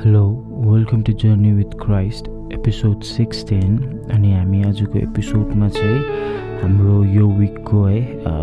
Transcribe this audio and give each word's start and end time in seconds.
Hello 0.00 0.20
welcome 0.66 1.02
to 1.02 1.12
journey 1.12 1.50
with 1.52 1.72
Christ 1.80 2.28
episode 2.52 3.02
sixteen 3.04 3.76
अनि 4.12 4.32
हामी 4.32 4.62
आजको 4.64 4.98
एपिसोडमा 4.98 5.68
चाहिँ 5.68 6.49
हाम्रो 6.60 7.04
यो 7.04 7.26
विकको 7.26 7.84
है 7.84 8.00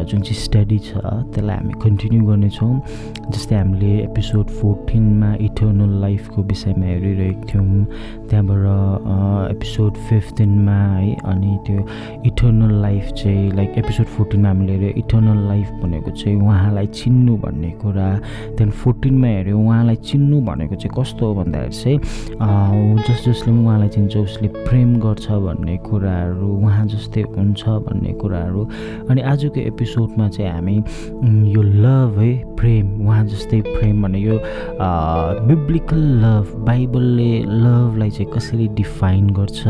जुन 0.09 0.21
चाहिँ 0.21 0.41
स्टडी 0.43 0.77
छ 0.79 0.97
त्यसलाई 0.97 1.55
हामी 1.55 1.73
कन्टिन्यू 1.83 2.21
गर्नेछौँ। 2.25 2.73
जस्तै 3.29 3.55
हामीले 3.55 3.91
एपिसोड 4.03 4.45
फोर्टिनमा 4.57 5.29
इटर्नल 5.47 5.91
लाइफको 6.01 6.41
विषयमा 6.49 6.85
हेरिरहेको 6.85 7.43
थियौँ। 7.49 7.85
त्यहाँबाट 8.29 9.53
एपिसोड 9.53 9.93
फिफ्टिनमा 10.09 10.77
है 10.97 11.13
अनि 11.29 11.57
त्यो 11.67 11.85
इटर्नल 12.25 12.73
लाइफ 12.81 13.11
चाहिँ 13.21 13.51
लाइक 13.55 13.77
एपिसोड 13.77 14.05
फोर्टिनमा 14.17 14.49
हामीले 14.49 14.73
हेऱ्यो 14.73 14.89
इटर्नल 15.03 15.39
लाइफ 15.47 15.67
भनेको 15.83 16.11
चाहिँ 16.17 16.41
उहाँलाई 16.41 16.87
चिन्नु 16.97 17.37
भन्ने 17.45 17.71
कुरा। 17.83 18.07
त्यहाँदेखि 18.17 18.77
फोर्टिनमा 18.81 19.27
हेऱ्यो 19.27 19.59
उहाँलाई 19.59 19.95
चिन्नु 20.09 20.41
भनेको 20.49 20.75
चाहिँ 20.75 20.93
कस्तो 20.97 21.25
हो 21.25 21.33
भन्दाखेरि 21.43 21.75
चाहिँ 21.77 22.97
जस 22.97 23.25
जसले 23.27 23.51
पनि 23.53 23.65
उहाँलाई 23.65 23.89
चिन्छ 23.93 24.17
उसले 24.17 24.47
प्रेम 24.65 24.89
गर्छ 25.05 25.27
भन्ने 25.45 25.77
कुराहरू 25.85 26.49
उहाँ 26.65 26.85
जस्तै 26.87 27.21
हुन्छ 27.37 27.63
भन्ने 27.85 28.06
भन्ने 28.07 28.19
कुराहरू। 28.19 28.63
अनि 29.09 29.21
आजको 29.21 29.59
एपिसोडमा 29.59 30.27
चाहिँ 30.29 30.51
हामी 30.51 30.75
यो 31.51 31.61
लभ 31.61 32.19
है 32.19 32.31
प्रेम 32.55 33.07
उहाँ 33.07 33.25
जस्तै 33.25 33.61
प्रेम 33.61 34.03
भने 34.03 34.19
यो 34.19 34.39
बिब्लिकल 35.47 36.01
लभ 36.23 36.53
बाइबलले 36.67 37.31
लभलाई 37.43 38.09
चाहिँ 38.09 38.31
कसरी 38.33 38.67
डिफाइन 38.79 39.29
गर्छ 39.35 39.67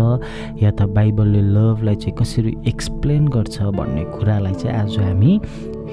या 0.64 0.72
त 0.72 0.82
बाइबलले 0.94 1.42
लभलाई 1.42 1.96
चाहिँ 1.96 2.16
कसरी 2.18 2.54
एक्सप्लेन 2.68 3.28
गर्छ 3.28 3.62
भन्ने 3.62 4.04
कुरालाई 4.18 4.54
चाहिँ 4.54 4.78
आज 4.78 4.98
हामी 5.00 5.40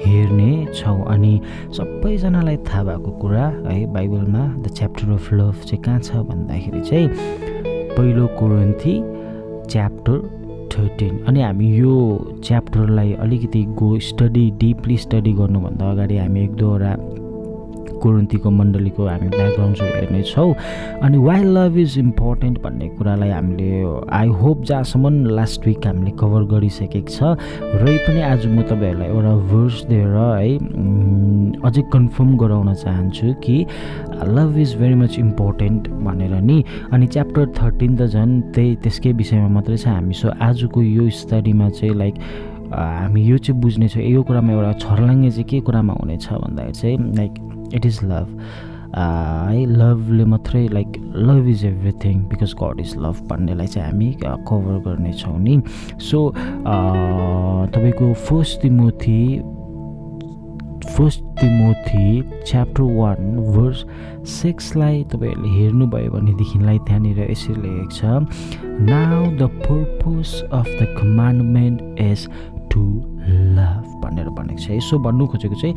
हेर्ने 0.05 0.51
छौँ। 0.75 1.01
अनि 1.07 1.33
सबैजनालाई 1.73 2.57
थाहा 2.67 2.83
भएको 2.83 3.11
कुरा 3.21 3.45
है 3.67 3.85
बाइबलमा 3.93 4.45
द 4.61 4.73
च्याप्टर 4.77 5.11
अफ 5.13 5.33
लभ 5.33 5.61
चाहिँ 5.65 5.81
कहाँ 5.83 5.99
छ 5.99 6.15
भन्दाखेरि 6.29 6.81
चाहिँ 6.81 7.07
पहिलो 7.95 8.27
कोरन्थी 8.39 8.95
च्याप्टर 9.71 10.17
थर्टिन 10.77 11.23
अनि 11.27 11.41
हामी 11.41 11.69
यो 11.77 11.97
च्याप्टरलाई 12.43 13.13
अलिकति 13.25 13.63
गो 13.81 13.97
स्टडी 14.09 14.49
डिपली 14.59 14.97
स्टडी 14.97 15.33
गर्नुभन्दा 15.33 15.91
अगाडि 15.91 16.17
हामी 16.17 16.43
एक 16.43 16.55
दुईवटा 16.55 17.24
कोरन्तीको 18.01 18.49
मण्डलीको 18.49 19.07
हामी 19.07 19.27
ब्याकग्राउन्डहरू 19.29 19.93
हेर्नेछौँ 19.95 20.53
अनि 21.03 21.17
वाइ 21.17 21.43
लभ 21.43 21.77
इज 21.77 21.97
इम्पोर्टेन्ट 21.99 22.61
भन्ने 22.63 22.87
कुरालाई 22.97 23.29
हामीले 23.29 23.71
आई 24.09 24.27
होप 24.41 24.63
जहाँसम्म 24.63 25.25
लास्ट 25.35 25.67
विक 25.67 25.87
हामीले 25.87 26.11
कभर 26.19 26.43
गरिसकेको 26.53 27.09
छ। 27.09 27.37
र 27.81 27.97
पनि 28.07 28.21
आज 28.21 28.45
म 28.47 28.61
तपाईँहरूलाई 28.69 29.09
एउटा 29.09 29.33
भर्स 29.51 29.83
दिएर 29.89 30.15
है 30.15 30.51
अझै 31.65 31.81
कन्फर्म 31.93 32.35
गराउन 32.37 32.73
चाहन्छु 32.73 33.33
कि 33.43 33.57
love 34.23 34.57
is 34.57 34.75
very 34.79 34.95
much 34.95 35.19
important 35.19 35.87
भनेर 36.05 36.33
नि। 36.41 36.63
अनि 36.93 37.07
च्याप्टर 37.07 37.45
थर्टिन 37.57 37.95
त 37.95 38.07
झन् 38.07 38.41
त्यही 38.55 38.75
त्यसकै 38.83 39.11
विषयमा 39.11 39.47
मात्रै 39.55 39.77
छ 39.77 39.87
हामी। 39.87 40.13
सो 40.13 40.29
आजको 40.41 40.81
यो 40.81 41.09
स्टडीमा 41.09 41.69
चाहिँ 41.69 41.95
लाइक 41.95 42.15
हामी 42.75 43.21
यो 43.23 43.37
चाहिँ 43.37 43.61
बुझ्नेछौँ 43.61 44.03
यो 44.03 44.23
कुरामा 44.23 44.53
एउटा 44.53 44.71
छर्लाङ्गे 44.79 45.31
चाहिँ 45.31 45.43
के 45.49 45.59
कुरामा 45.67 45.93
हुनेछ 46.01 46.27
भन्दाखेरि 46.33 46.73
चाहिँ 46.73 46.97
लाइक 47.15 47.33
इट 47.75 47.85
इज 47.85 47.99
लभ 48.03 48.27
है 48.95 49.65
लभले 49.65 50.25
मात्रै 50.25 50.67
like 50.67 50.91
love 51.15 51.47
is 51.49 51.65
everything 51.65 52.19
because 52.29 52.53
God 52.61 52.79
is 52.79 52.95
love 52.97 53.27
भन्नेलाई 53.29 53.67
चाहिँ 53.67 53.91
हामी 53.91 54.11
कभर 54.21 54.79
गर्नेछौँ 54.85 55.37
नि। 55.39 55.61
सो 56.01 56.29
तपाईँको 57.75 58.13
first 58.29 58.61
Timothy 58.61 59.21
first 60.85 61.23
Timothy 61.39 62.21
chapter 62.47 62.83
one 62.97 63.35
verse 63.53 63.83
सिक्सलाई 64.31 65.03
तपाईँहरूले 65.11 65.49
हेर्नुभयो 65.57 66.11
भनेदेखिलाई 66.11 66.77
त्यहाँनिर 66.87 67.19
यसरी 67.31 67.55
लेखेको 67.61 67.89
छ 67.91 67.99
now 68.89 69.25
the 69.37 69.49
purpose 69.65 70.41
of 70.51 70.67
the 70.81 70.87
commandment 71.01 71.99
is 72.01 72.27
to 72.75 72.83
love 73.55 73.83
भनेर 74.03 74.29
भनेको 74.37 74.59
छ। 74.59 74.69
यसो 74.71 74.99
भन्नु 74.99 75.25
खोजेको 75.31 75.55
चाहिँ 75.55 75.75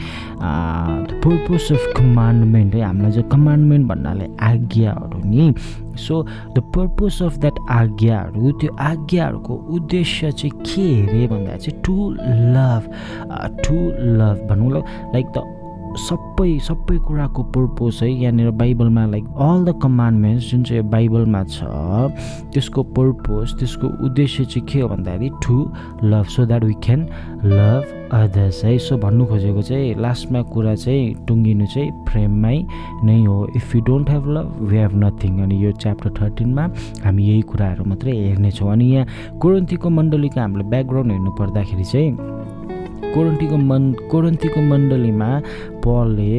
द 1.06 1.20
पर्पज 1.24 1.72
अफ 1.72 1.84
कमान्डमेन्ट 1.96 2.74
है 2.74 2.82
हामीलाई 2.82 3.12
चाहिँ 3.12 3.28
कमान्डमेन्ट 3.30 3.86
भन्नाले 3.88 4.26
आज्ञाहरू 4.42 5.20
नि। 5.24 5.54
So 5.98 6.22
the 6.54 6.58
purpose 6.74 7.22
of 7.22 7.38
that 7.38 7.58
आज्ञाहरू 7.70 8.50
त्यो 8.60 8.74
आज्ञाहरूको 8.80 9.54
उद्देश्य 9.76 10.32
चाहिँ 10.32 10.50
के 10.62 10.88
अरे 11.02 11.26
भन्दा 11.28 11.56
चाहिँ 11.56 11.80
टु 11.86 11.96
लभ 12.54 12.82
टु 13.64 13.76
लभ 14.18 14.46
भनौँ 14.50 14.70
लाइक 15.14 15.26
द 15.36 15.44
सबै 15.96 16.58
सबै 16.62 16.96
कुराको 17.06 17.42
पर्पोज 17.54 17.98
है 18.02 18.08
यहाँनिर 18.10 18.50
बाइबलमा 18.60 19.04
लाइक 19.06 19.24
अल 19.46 19.64
द 19.64 19.74
कमान्डमेन्ट्स 19.82 20.50
जुन 20.50 20.62
चाहिँ 20.62 20.82
बाइबलमा 20.90 21.42
छ 21.44 21.64
त्यसको 22.52 22.82
पर्पोज 22.98 23.54
त्यसको 23.58 23.86
उद्देश्य 24.06 24.44
चाहिँ 24.44 24.66
के 24.68 24.80
हो 24.80 24.88
भन्दाखेरि 24.88 25.30
to 25.46 25.56
love 26.04 26.26
so 26.34 26.46
that 26.46 26.64
we 26.64 26.74
can 26.84 27.00
love 27.44 27.94
others 28.12 28.64
है। 28.64 28.76
सो 28.78 28.96
भन्नु 28.96 29.26
खोजेको 29.26 29.62
चाहिँ 29.62 29.94
लास्टमा 30.00 30.42
कुरा 30.52 30.74
चाहिँ 30.74 31.14
टुङ्गिनु 31.28 31.66
चाहिँ 31.66 31.90
प्रेममै 32.08 32.56
नै 33.04 33.18
हो। 33.24 33.36
If 33.56 33.74
you 33.76 33.80
don't 33.88 34.10
have 34.10 34.28
love 34.36 34.56
we 34.70 34.76
have 34.76 34.92
nothing 35.04 35.42
अनि 35.42 35.64
यो 35.64 35.72
च्याप्टर 35.72 36.10
थर्टिनमा 36.20 36.64
हामी 37.04 37.22
यही 37.28 37.42
कुराहरू 37.50 37.84
मात्रै 37.84 38.16
हेर्नेछौँ। 38.16 38.72
अनि 38.72 38.86
यहाँ 38.94 39.38
कोरन्तीको 39.42 39.88
मण्डलीको 39.90 40.40
हामीले 40.40 40.64
ब्याकग्राउन्ड 40.72 41.12
हेर्नु 41.12 41.30
पर्दाखेरि 41.40 41.84
चाहिँ 41.84 42.16
कोरन्टीको 43.14 43.56
मन 43.56 43.92
कोरन्तीको 44.10 44.60
मण्डलीमा 44.60 45.28
पलले 45.84 46.32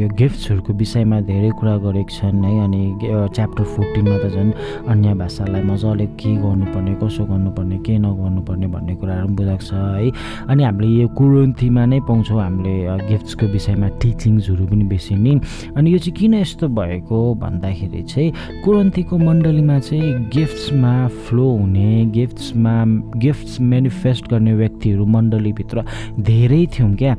यो 0.00 0.08
गिफ्ट्सहरूको 0.20 0.72
विषयमा 0.80 1.20
धेरै 1.30 1.50
कुरा 1.60 1.76
गरेका 1.84 2.12
छन् 2.16 2.44
है 2.44 2.52
अनि 2.64 2.82
च्याप्टर 3.34 3.64
फोर्टिनमा 3.64 4.16
त 4.22 4.26
झन् 4.34 4.50
अन्य 4.90 5.14
भाषालाई 5.20 5.62
मजाले 5.70 6.06
के 6.20 6.30
गर्नुपर्ने 6.44 6.94
कसो 7.02 7.24
गर्नुपर्ने 7.30 7.78
के 7.86 7.98
नगर्नुपर्ने 7.98 8.66
भन्ने 8.74 8.94
कुराहरू 9.00 9.26
पनि 9.26 9.36
बुझाएको 9.36 9.64
छ 9.64 9.72
है। 9.72 10.10
अनि 10.50 10.62
हामीले 10.64 10.88
यो 11.00 11.08
कोरन्तीमा 11.18 11.84
नै 11.86 12.00
पाउँछौँ 12.08 12.40
हामीले 12.40 12.74
गिफ्ट्सको 13.10 13.46
विषयमा 13.54 13.88
टिचिङ्सहरू 14.00 14.64
पनि 14.66 14.84
बेसी 14.92 15.14
नै। 15.16 15.34
अनि 15.76 15.86
यो 15.92 15.98
चाहिँ 15.98 16.16
किन 16.18 16.34
यस्तो 16.34 16.68
भएको 16.68 17.18
भन्दाखेरि 17.42 18.02
चाहिँ 18.12 18.62
कोरन्तीको 18.64 19.14
मण्डलीमा 19.18 19.78
चाहिँ 19.78 20.28
गिफ्ट्समा 20.34 20.92
फ्लो 21.26 21.46
हुने 21.56 21.90
गिफ्ट्समा 22.16 22.74
गिफ्ट्स 23.24 23.60
मेनिफेस्ट 23.60 24.28
गर्ने 24.30 24.52
व्यक्तिहरू 24.62 25.04
मण्डलीभित्र 25.06 25.84
धेरै 26.28 26.66
थियौँ 26.74 26.94
क्या। 27.00 27.14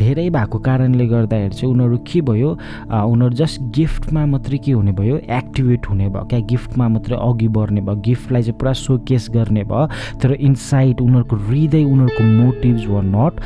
धेरै 0.00 0.28
भएको 0.30 0.58
कारणले 0.70 1.06
गर्दाखेरि 1.06 1.54
चाहिँ 1.54 1.72
उनीहरू 1.74 1.98
के 2.06 2.20
भयो? 2.22 2.50
उनीहरू 2.86 3.34
जस्ट 3.34 3.60
गिफ्टमा 3.76 4.24
मात्रै 4.26 4.58
के 4.62 4.72
हुने 4.72 4.92
भयो? 4.94 5.16
एक्टिभेट 5.18 5.88
हुने 5.90 6.08
भयो। 6.08 6.24
क्या 6.30 6.40
गिफ्टमा 6.46 6.88
मात्रै 6.88 7.16
अघि 7.18 7.48
बढ्ने 7.50 7.80
भयो? 7.80 7.96
गिफ्टलाई 8.06 8.42
चाहिँ 8.42 8.58
पुरा 8.58 8.72
सोकेस 8.78 9.26
गर्ने 9.34 9.64
भयो? 9.66 9.86
तर 10.22 10.32
इनसाइड 10.32 11.00
उनीहरूको 11.00 11.36
हृदय 11.36 11.84
उनीहरूको 11.84 12.24
मोटिभ्स 12.42 12.86
वर 12.86 13.02
नट 13.04 13.40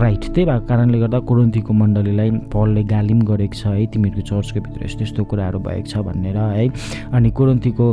राइट 0.00 0.24
त्यही 0.34 0.44
भएको 0.44 0.66
कारणले 0.66 0.98
गर्दा 1.00 1.18
कोरन्तीको 1.24 1.72
मण्डलीलाई 1.72 2.30
पलले 2.52 2.82
गाली 2.84 3.14
पनि 3.14 3.24
गरेको 3.26 3.56
छ 3.56 3.66
है 3.66 3.86
तिमीहरूको 3.86 4.26
चर्चको 4.28 4.60
भित्र 4.60 4.84
यस्तो 4.84 5.02
यस्तो 5.02 5.24
कुराहरू 5.24 5.58
भएको 5.64 5.88
छ 5.88 6.04
भनेर 6.04 6.36
है। 6.36 6.68
अनि 7.12 7.30
कोरन्तीको 7.30 7.86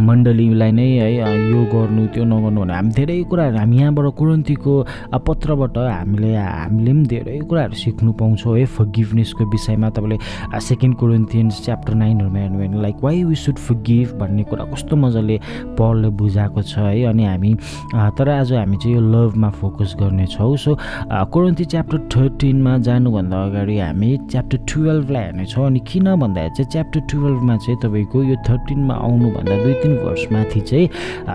मण्डलीलाई 0.00 0.72
नै 0.72 0.88
है 0.98 1.12
यो 1.50 1.60
गर्नु 1.72 2.06
त्यो 2.14 2.24
नगर्नु 2.24 2.60
भने 2.60 2.74
हामी 2.74 2.90
धेरै 2.96 3.22
कुराहरू 3.30 3.56
हामी 3.58 3.76
यहाँबाट 3.80 4.06
कुरन्तीको 4.20 4.72
पत्रबाट 5.26 5.76
हामीले 5.78 6.30
हामीले 6.36 6.92
पनि 6.92 7.06
धेरै 7.12 7.38
कुराहरू 7.48 7.74
सिक्नु 7.82 8.12
पाउँछौँ 8.20 8.56
है 8.58 8.64
फगिभनेसको 8.76 9.44
विषयमा 9.52 9.88
तपाईँले 9.96 10.16
सेकेन्ड 10.68 10.96
कुरन्थियन्स 11.00 11.64
च्याप्टर 11.64 11.94
नाइनहरूमा 12.02 12.38
हेर्नु 12.38 12.58
भने 12.58 12.82
like 12.82 12.96
why 13.04 13.22
we 13.24 13.34
should 13.44 13.58
forgive 13.68 14.12
भन्ने 14.20 14.42
कुरा 14.50 14.64
कस्तो 14.72 14.96
मजाले 14.96 15.36
पलले 15.78 16.08
बुझाएको 16.20 16.62
छ 16.62 16.78
है 16.78 17.04
अनि 17.12 17.24
हामी 17.24 17.54
तर 18.18 18.28
आज 18.28 18.52
हामी 18.52 18.76
चाहिँ 18.76 18.96
यो 18.96 19.00
लभमा 19.00 19.50
फोकस 19.60 19.94
गर्नेछौँ। 20.00 20.56
सो 20.56 20.76
कोरन्ती 21.32 21.64
च्याप्टर 21.72 21.98
थर्टिनमा 22.14 22.76
जानुभन्दा 22.86 23.42
अगाडि 23.44 23.78
हामी 23.78 24.10
च्याप्टर 24.30 24.58
टुवेल्भलाई 24.68 25.22
हेर्नेछौँ 25.24 25.66
अनि 25.66 25.80
किन 25.88 26.14
भन्दाखेरि 26.20 26.54
चाहिँ 26.56 26.70
च्याप्टर 26.72 27.00
टुवेल्भमा 27.12 27.56
चाहिँ 27.56 27.78
तपाईँको 27.82 28.22
यो 28.22 28.36
थर्टिनमा 28.48 28.94
आउनुभन्दा 28.94 29.56
दुई 29.62 29.74
तिन 29.86 29.98
वर्षमाथि 29.98 30.60
चाहिँ 30.62 30.88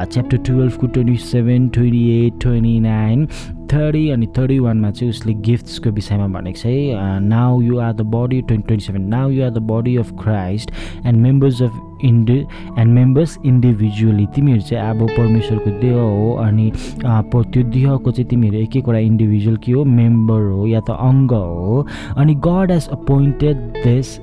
chapter 0.05 0.37
टुवेल्भको 0.37 0.87
twenty 0.87 1.15
seven 1.23 1.67
twenty 1.69 2.25
eight 2.25 2.39
twenty 2.41 2.79
nine 2.79 3.25
thirty 3.71 4.09
अनि 4.09 4.27
थर्टी 4.37 4.57
वानमा 4.59 4.89
चाहिँ 4.91 5.09
उसले 5.09 5.33
गिफ्ट्सको 5.41 5.89
विषयमा 5.89 6.27
भनेको 6.29 6.59
छ 6.59 6.65
है 6.65 7.19
now 7.21 7.61
you 7.61 7.77
are 7.79 7.93
the 7.93 8.01
body 8.15 8.41
twenty 8.41 8.67
twenty 8.67 8.85
seven 8.85 9.07
now 9.09 9.29
you 9.29 9.43
are 9.43 9.49
the 9.49 9.61
body 9.69 9.95
of 9.97 10.11
Christ 10.21 10.71
and 11.05 11.19
members 11.19 11.61
of 11.61 11.79
indi 12.05 12.37
and 12.79 12.93
members 12.93 13.37
individually 13.45 14.25
तिमीहरू 14.35 14.61
चाहिँ 14.61 14.89
अब 14.89 15.07
परमेश्वरको 15.07 15.79
देह 15.79 15.95
हो 15.95 16.33
अनि 16.43 16.71
त्यो 17.03 17.63
देहको 17.63 18.11
चाहिँ 18.11 18.27
तिमीहरू 18.29 18.57
एक 18.57 18.75
एकवटा 18.75 18.99
इन्डिभिजुअल 18.99 19.57
के 19.57 19.71
हो 19.71 19.85
मेम्बर 19.93 20.41
हो 20.49 20.67
या 20.67 20.79
त 20.79 20.97
अङ्ग 21.01 21.33
हो 21.33 21.85
अनि 22.17 22.35
God 22.47 22.71
has 22.71 22.87
appointed 22.91 23.57
this 23.77 24.17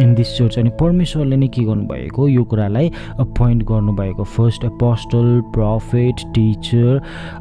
in 0.00 0.14
this 0.14 0.36
church 0.36 0.58
अनि 0.58 0.70
परमेश्वरले 0.80 1.36
नै 1.36 1.48
के 1.48 1.62
गर्नुभएको? 1.64 2.28
यो 2.28 2.44
कुरालाई 2.44 2.90
अपोइन्ट 3.20 3.62
गर्नुभएको। 3.68 4.24
First 4.24 4.64
apostle 4.64 5.40
prophet 5.54 6.20
teacher 6.34 7.00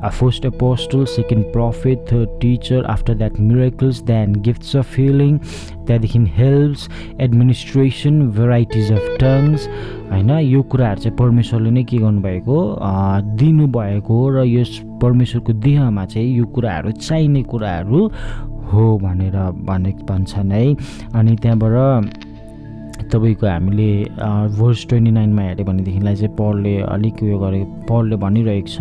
first 0.10 0.46
apostle 0.46 1.06
second 1.16 1.46
prophet 1.54 2.06
third 2.12 2.40
teacher 2.42 2.86
after 2.96 3.14
that 3.18 3.40
miracles 3.40 4.02
then 4.04 4.34
gifts 4.48 4.76
of 4.76 4.98
healing 5.00 5.38
त्यहाँदेखि 5.38 6.20
helps 6.38 6.90
administration 7.22 8.22
varieties 8.38 8.92
of 8.92 9.18
tongues 9.22 9.68
होइन? 10.12 10.30
यो 10.30 10.62
कुराहरू 10.72 11.02
चाहिँ 11.02 11.18
परमेश्वरले 11.18 11.72
नै 11.72 11.84
के 11.84 11.98
गर्नुभएको? 11.98 12.58
दिनुभएको 13.38 14.30
र 14.30 14.46
यस 14.48 14.82
परमेश्वरको 15.02 15.54
देहमा 15.54 16.06
चाहिँ 16.06 16.38
यो 16.38 16.46
कुराहरू 16.56 16.92
चाहिने 16.92 17.44
कुराहरू 17.44 18.06
हो 18.72 18.86
भनेर 19.00 19.36
भने 19.68 19.92
भन्छन् 20.10 20.52
है। 20.52 20.66
अनि 21.16 21.36
त्यहाँबाट 21.42 22.26
तपाईँको 23.12 23.48
हामीले 23.48 23.90
भर्स 24.60 24.86
ट्वेन्टी 24.90 25.12
नाइनमा 25.12 25.42
हेऱ्यो 25.42 25.66
भनेदेखिलाई 25.66 26.16
चाहिँ 26.16 26.36
पलले 26.36 26.76
अलिक 26.88 27.24
उयो 27.24 27.38
गरे 27.40 27.64
पलले 27.90 28.16
भनिरहेको 28.24 28.68
छ 28.68 28.80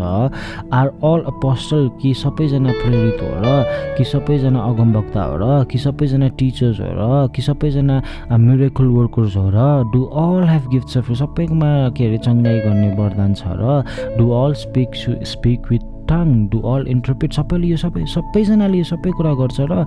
आर 0.73 0.87
अल 1.05 1.21
अपोस्टल 1.33 1.89
कि 2.03 2.15
सबैजना 2.23 2.73
प्रेरित 2.83 3.23
हो 3.23 3.31
र 3.45 3.97
कि 3.99 4.05
सबैजना 4.05 4.61
अगमवक्ता 4.61 5.23
हो 5.23 5.35
र 5.43 5.65
कि 5.71 5.79
सबैजना 5.79 6.29
टिचर्स 6.39 6.81
हो 6.81 6.93
र 6.99 7.29
कि 7.35 7.43
सबैजना 7.43 7.97
मिरेकल 8.37 8.87
वर्कर्स 8.99 9.37
हो 9.37 9.49
र 9.55 9.67
do 9.93 10.05
all 10.27 10.49
have 10.49 10.71
gifts 10.71 10.97
of 10.99 11.13
सबैकोमा 11.23 11.73
के 11.97 12.07
अरे 12.07 12.19
चङ्गाई 12.29 12.59
गर्ने 12.67 12.89
वरदान 12.99 13.35
छ 13.35 13.59
र 13.61 13.83
do 14.19 14.31
all 14.43 14.55
speak 14.65 15.05
speak 15.27 15.71
with 15.71 15.95
tongue 16.09 16.29
do 16.49 16.59
all 16.73 16.87
interpret 16.89 17.33
सबैले 17.33 17.67
यो 17.67 17.77
सबै 17.77 18.05
सबैजनाले 18.07 18.79
यो 18.79 18.85
सबै 18.91 19.11
कुरा 19.19 19.33
गर्छ 19.41 19.61
र 19.71 19.87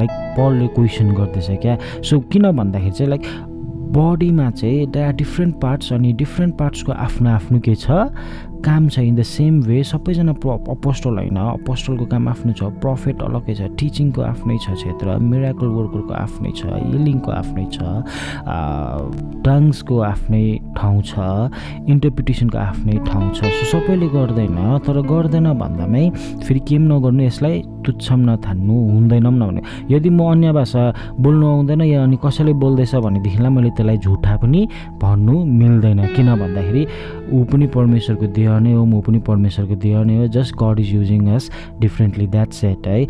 लाइक 0.00 0.10
पलले 0.36 0.66
क्वेसन 0.76 1.12
गर्दैछ 1.12 1.60
क्या? 1.60 1.76
सो 2.08 2.20
किन 2.32 2.50
भन्दाखेरि 2.56 2.90
चाहिँ 2.90 3.10
लाइक 3.10 3.22
बडीमा 3.94 4.50
चाहिँ 4.50 4.86
दे 4.92 5.12
डिफ्रेन्ट 5.18 5.54
पार्ट्स 5.60 5.92
अनि 5.92 6.12
डिफ्रेन्ट 6.20 6.54
पार्ट्सको 6.58 6.92
आफ्नो 6.92 7.30
आफ्नो 7.30 7.58
के 7.60 7.74
छ? 7.74 7.90
काम 8.64 8.88
छ 8.88 8.98
इन 8.98 9.14
द 9.16 9.22
सेम 9.22 9.60
वे 9.62 9.82
सबैजना 9.84 10.32
प्र 10.42 10.48
अपोस्टल 10.74 11.18
होइन। 11.18 11.36
अपोस्टलको 11.38 12.06
काम 12.10 12.28
आफ्नो 12.28 12.52
छ 12.52 12.70
प्रफिट 12.82 13.22
अलग्गै 13.22 13.54
छ 13.54 13.68
टिचिङको 13.78 14.22
आफ्नै 14.22 14.56
छ 14.58 14.74
क्षेत्र 14.74 15.16
मिराकल 15.22 15.68
वर्करको 15.78 16.14
आफ्नै 16.14 16.50
छ 16.58 16.66
हिलिङको 16.66 17.30
आफ्नै 17.32 17.66
छ 17.70 17.78
टङ्सको 19.46 20.00
आफ्नै 20.10 20.44
ठाउँ 20.76 21.02
छ 21.02 21.12
इन्टरप्रिटेसनको 21.94 22.58
आफ्नै 22.58 22.98
ठाउँ 23.06 23.30
छ। 23.34 23.38
सो 23.46 23.64
सबैले 23.72 24.08
गर्दैन 24.18 24.58
तर 24.86 25.00
गर्दैन 25.12 25.52
भन्दामै 25.62 26.04
फेरि 26.44 26.60
केम 26.68 26.92
नगर्नु 26.92 27.22
यसलाई 27.30 27.62
तुच्छम 27.88 28.20
नथान्नु 28.30 28.74
हुँदैन 28.92 29.24
पनि 29.24 29.38
नभने 29.38 29.60
यदि 29.90 30.10
म 30.10 30.20
अन्य 30.30 30.52
भाषा 30.52 30.82
बोल्नु 31.20 31.46
आउँदैन 31.48 31.82
या 31.82 32.02
अनि 32.04 32.16
कसैले 32.24 32.52
बोल्दैछ 32.62 32.94
भनेदेखिलाई 33.06 33.50
मैले 33.50 33.70
त्यसलाई 33.76 33.98
झुठा 33.98 34.36
पनि 34.42 34.60
भन्नु 35.02 35.34
मिल्दैन। 35.60 36.00
किन 36.16 36.28
भन्दाखेरि 36.36 36.82
ऊ 37.32 37.44
पनि 37.48 37.66
परमेश्वरको 37.76 38.26
देह 38.36 38.58
नै 38.58 38.72
हो 38.72 38.84
म 38.84 39.00
पनि 39.00 39.18
परमेश्वरको 39.24 39.76
देह 39.84 40.04
नै 40.04 40.16
हो। 40.18 40.26
Just 40.36 40.54
God 40.62 40.80
is 40.80 40.94
using 40.94 41.26
us 41.34 41.50
differently 41.80 42.26
that 42.26 42.52
set 42.60 42.86
है। 42.86 43.00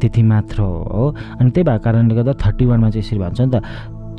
त्यति 0.00 0.22
मात्र 0.22 0.62
हो 0.62 1.14
अनि 1.40 1.50
त्यही 1.50 1.64
भएको 1.68 1.84
कारणले 1.84 2.14
गर्दा 2.14 2.32
थर्टी 2.46 2.64
वानमा 2.66 2.90
चाहिँ 2.90 3.04
यसरी 3.04 3.18
भन्छ 3.18 3.40
नि 3.40 3.50
त 3.52 3.62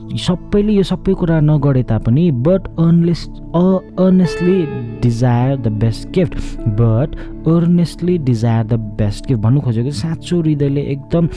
सबैले 0.09 0.73
यो 0.73 0.83
सबै 0.83 1.13
कुरा 1.13 1.39
नगरे 1.39 1.83
तापनि 1.85 2.23
but 2.45 2.67
unless 2.81 3.21
earnestly 3.53 4.57
desire 5.01 5.57
the 5.57 5.67
best 5.81 6.09
gift 6.17 6.35
but 6.79 7.09
earnestly 7.49 8.17
desire 8.29 8.63
the 8.65 8.79
best 8.99 9.27
gift 9.27 9.41
भन्नु 9.41 9.61
खोजेको 9.61 9.91
साँचो 9.91 10.39
हृदयले 10.41 10.81
एकदम 10.93 11.27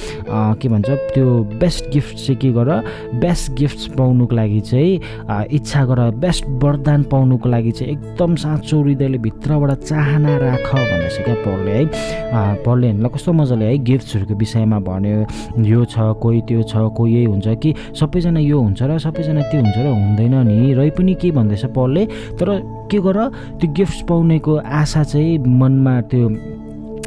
के 0.61 0.69
भन्छ 0.69 0.91
त्यो 1.15 1.27
बेस्ट 1.61 1.91
गिफ्ट 1.93 2.17
चाहिँ 2.17 2.37
के 2.41 2.51
गर 2.53 2.71
बेस्ट 3.23 3.53
गिफ्ट्स 3.59 3.87
पाउनुको 3.99 4.37
लागि 4.37 4.61
चाहिँ 4.61 5.01
इच्छा 5.59 5.85
गर 5.87 6.01
बेस्ट 6.23 6.47
वरदान 6.65 7.03
पाउनुको 7.13 7.49
लागि 7.49 7.73
चाहिँ 7.73 7.93
एकदम 7.93 8.35
साँचो 8.45 8.83
हृदयले 8.83 9.19
भित्रबाट 9.27 9.73
चाहना 9.85 10.37
राख 10.39 10.75
भनेर 10.75 11.23
क्या 11.25 11.35
पढले 11.45 11.73
है 11.73 11.85
पढले 12.65 12.87
हामीलाई 12.87 13.11
कस्तो 13.15 13.33
मजाले 13.33 13.65
है 13.65 13.79
गिफ्ट्सहरूको 13.85 14.35
विषयमा 14.35 14.79
भन्यो। 14.89 15.65
यो 15.65 15.85
छ 15.85 15.97
कोही 16.23 16.41
त्यो 16.49 16.63
छ 16.63 16.89
कोही 16.97 17.15
यही 17.15 17.25
हुन्छ 17.25 17.49
कि 17.63 17.75
सबैजना 18.01 18.41
यो 18.41 18.61
हुन्छ 18.61 18.83
र 18.83 18.99
सबैजना 18.99 19.43
त्यो 19.51 19.61
हुन्छ 19.61 19.77
र 19.77 19.87
हुँदैन 19.87 20.35
नि। 20.49 20.75
रै 20.75 20.91
पनि 20.97 21.15
के 21.15 21.31
भन्दैछ 21.31 21.65
पढले 21.77 22.07
तर 22.41 22.49
के 22.91 22.99
गर 22.99 23.19
त्यो 23.61 23.73
गिफ्ट्स 23.73 24.01
पाउनेको 24.09 24.57
आशा 24.57 25.03
चाहिँ 25.05 25.39
मनमा 25.39 26.01
त्यो 26.11 26.29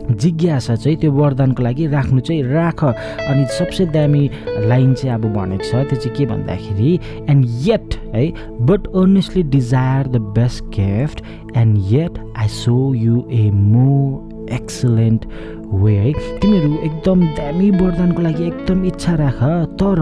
जिज्ञासा 0.06 0.76
चाहिँ 0.76 0.98
त्यो 1.02 1.12
वरदानको 1.12 1.64
लागि 1.64 1.86
राख्नु 1.88 2.20
चाहिँ 2.20 2.44
राख। 2.44 2.84
अनि 2.84 3.46
सबसे 3.58 3.86
दामी 3.96 4.30
लाइन 4.70 4.94
चाहिँ 4.94 5.14
अब 5.16 5.26
भनेको 5.34 5.64
छ 5.64 5.72
त्यो 5.90 5.98
चाहिँ 5.98 6.16
के 6.18 6.26
भन्दाखेरि 6.26 6.94
एन्ड 7.30 7.46
येट 7.68 7.96
है 8.14 8.26
but 8.70 8.88
earnestly 9.02 9.44
desire 9.56 10.08
the 10.08 10.22
best 10.38 10.64
gift 10.78 11.24
and 11.58 11.78
yet 11.92 12.20
I 12.38 12.48
show 12.62 12.78
you 12.94 13.24
a 13.32 13.50
more 13.52 14.54
excellent 14.54 15.26
way 15.74 15.96
है। 15.96 16.12
तिमीहरू 16.40 16.74
एकदम 16.86 17.26
दामी 17.38 17.70
वरदानको 17.72 18.22
लागि 18.22 18.48
एकदम 18.48 18.86
इच्छा 18.86 19.16
राख 19.24 19.42
तर 19.82 20.02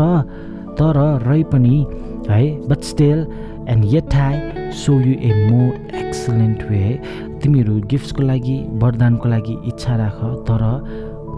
तर 0.80 0.98
रै 1.28 1.42
पनि 1.54 1.86
है 2.30 2.44
but 2.70 2.82
still 2.84 3.26
and 3.70 3.86
yet 3.94 4.16
I 4.16 4.70
show 4.84 5.00
you 5.00 5.14
a 5.14 5.48
more 5.50 5.96
excellent 5.98 6.64
way 6.70 7.00
तिमीहरू 7.44 7.74
गिफ्ट्सको 7.92 8.22
लागि 8.24 8.56
वरदानको 8.82 9.28
लागि 9.30 9.56
इच्छा 9.70 9.96
राख 10.00 10.20
तर 10.48 10.64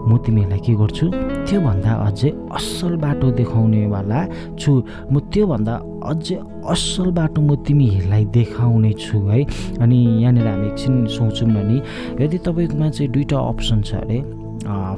म 0.06 0.16
तिमीहरूलाई 0.22 0.60
के 0.62 0.74
गर्छु? 0.78 1.06
त्योभन्दा 1.50 1.92
अझै 2.06 2.30
असल 2.54 2.94
बाटो 3.02 3.30
देखाउनेवाला 3.42 4.20
छु। 4.54 4.72
म 5.10 5.18
त्योभन्दा 5.34 5.74
अझै 6.10 6.36
असल 6.70 7.10
बाटो 7.10 7.40
म 7.42 7.54
तिमीहरूलाई 7.66 8.24
देखाउने 8.38 8.92
छु 9.02 9.18
है। 9.26 9.42
अनि 9.82 9.98
यहाँनिर 10.22 10.46
हामी 10.46 10.66
एकछिन 10.70 10.94
सोचौँ 11.10 11.50
भने 11.50 11.76
यदि 12.22 12.38
तपाईँकोमा 12.46 12.88
चाहिँ 12.94 13.10
दुइटा 13.12 13.38
अप्सन 13.50 13.82
छ 13.82 13.94
अरे 14.06 14.18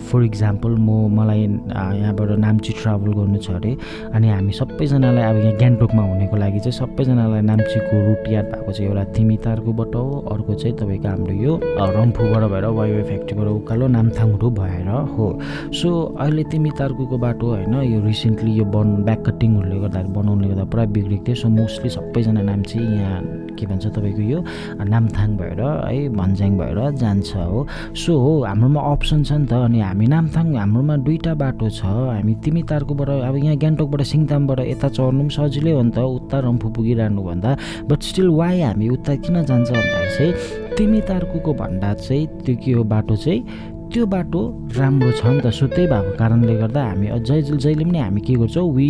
फर 0.09 0.23
इक्जाम्पल 0.25 0.73
म 0.79 0.91
मलाई 1.15 1.41
यहाँबाट 1.41 2.31
नाम्ची 2.39 2.73
ट्राभल 2.83 3.13
गर्नु 3.13 3.39
छ 3.39 3.51
अरे 3.59 3.77
अनि 4.15 4.29
हामी 4.29 4.53
सबैजनालाई 4.53 5.25
अब 5.25 5.37
यहाँ 5.37 5.57
गान्तोकमा 5.61 6.03
हुनेको 6.03 6.37
लागि 6.37 6.61
चाहिँ 6.61 6.79
सबैजनालाई 6.79 7.41
नाम्चीको 7.51 7.95
रुट 8.07 8.29
याद 8.33 8.47
भएको 8.55 8.73
चाहिँ 8.73 8.91
एउटा 8.91 9.05
तिमितारकोबाट 9.17 9.95
हो 9.95 10.05
अर्को 10.33 10.55
चाहिँ 10.55 10.77
तपाईँको 10.79 11.09
हाम्रो 11.09 11.35
यो 11.45 11.53
रम्फूबाट 11.99 12.43
भएर 12.53 12.65
वाइवाई 12.79 13.03
फ्याक्ट्रीबाट 13.11 13.49
उकालो 13.49 13.87
नामथाङहरू 13.97 14.51
भएर 14.61 14.89
हो। 15.17 15.27
सो 15.73 15.89
अहिले 16.21 16.45
तिमितारको 16.53 17.19
बाटो 17.19 17.47
होइन 17.55 17.75
यो 17.93 17.99
रिसेन्टली 18.07 18.53
यो 18.59 18.65
बन 18.65 18.89
ब्याक 19.05 19.21
कटिङहरूले 19.29 19.79
गर्दाखेरि 19.81 20.13
बनाउनुले 20.15 20.49
गर्दा 20.49 20.65
पुरा 20.73 20.85
बिग्रेको 20.95 21.25
थियो। 21.27 21.37
सो 21.43 21.49
मोस्टली 21.49 21.91
सबैजना 21.91 22.43
नाम्ची 22.43 22.79
यहाँ 22.79 23.21
के 23.59 23.67
भन्छ 23.67 23.87
तपाईँको 23.97 24.23
यो 24.23 24.41
नामथाङ 24.87 25.37
भएर 25.37 25.61
है 25.61 26.09
भन्ज्याङ 26.15 26.53
भएर 26.59 26.79
जान्छ 27.03 27.31
हो। 27.37 27.67
सो 27.99 28.13
हो 28.25 28.33
हाम्रोमा 28.45 28.81
अप्सन 28.93 29.23
छ 29.23 29.33
नि 29.33 29.47
त 29.47 29.53
अनि 29.67 29.81
हामी 29.81 30.07
नामथाङ 30.15 30.47
हाम्रोमा 30.57 30.97
दुईवटा 31.07 31.35
बाटो 31.43 31.69
छ। 31.71 31.83
हामी 31.85 32.35
तिमी 32.45 32.63
तारकोबाट 32.71 33.11
अब 33.29 33.37
यहाँ 33.37 33.57
गान्तोकबाट 33.65 34.03
सिङतामबाट 34.12 34.61
यता 34.73 34.88
चढ्नु 34.97 35.23
पनि 35.23 35.35
सजिलै 35.37 35.73
हो 35.79 35.83
नि 35.83 35.93
त 35.97 35.99
उता 35.99 36.38
रम्फू 36.47 36.69
पुगिरहनु 36.77 37.23
भन्दा 37.29 37.50
बट 37.91 38.00
स्टिल 38.11 38.29
वाइ 38.38 38.61
हामी 38.62 38.88
उता 38.97 39.15
किन 39.25 39.37
जान्छ 39.50 39.69
भन्दाखेरि 39.71 40.12
चाहिँ 40.17 40.77
तिमी 40.77 41.00
तार्कुको 41.09 41.53
भन्दा 41.55 41.93
चाहिँ 42.07 42.27
त्यो 42.45 42.57
के 42.62 42.73
हो 42.73 42.83
बाटो 42.93 43.17
चाहिँ 43.17 43.77
त्यो 43.92 44.07
बाटो 44.07 44.40
राम्रो 44.76 45.11
छ 45.18 45.26
नि 45.26 45.40
त 45.40 45.50
सो 45.59 45.66
त्यही 45.66 45.87
भएको 45.88 46.12
कारणले 46.21 46.54
गर्दा 46.61 46.83
हामी 46.88 47.07
अझै 47.16 47.40
जहिले 47.42 47.85
पनि 47.85 47.99
हामी 47.99 48.21
के 48.21 48.35
गर्छौँ 48.40 48.68
we 48.76 48.88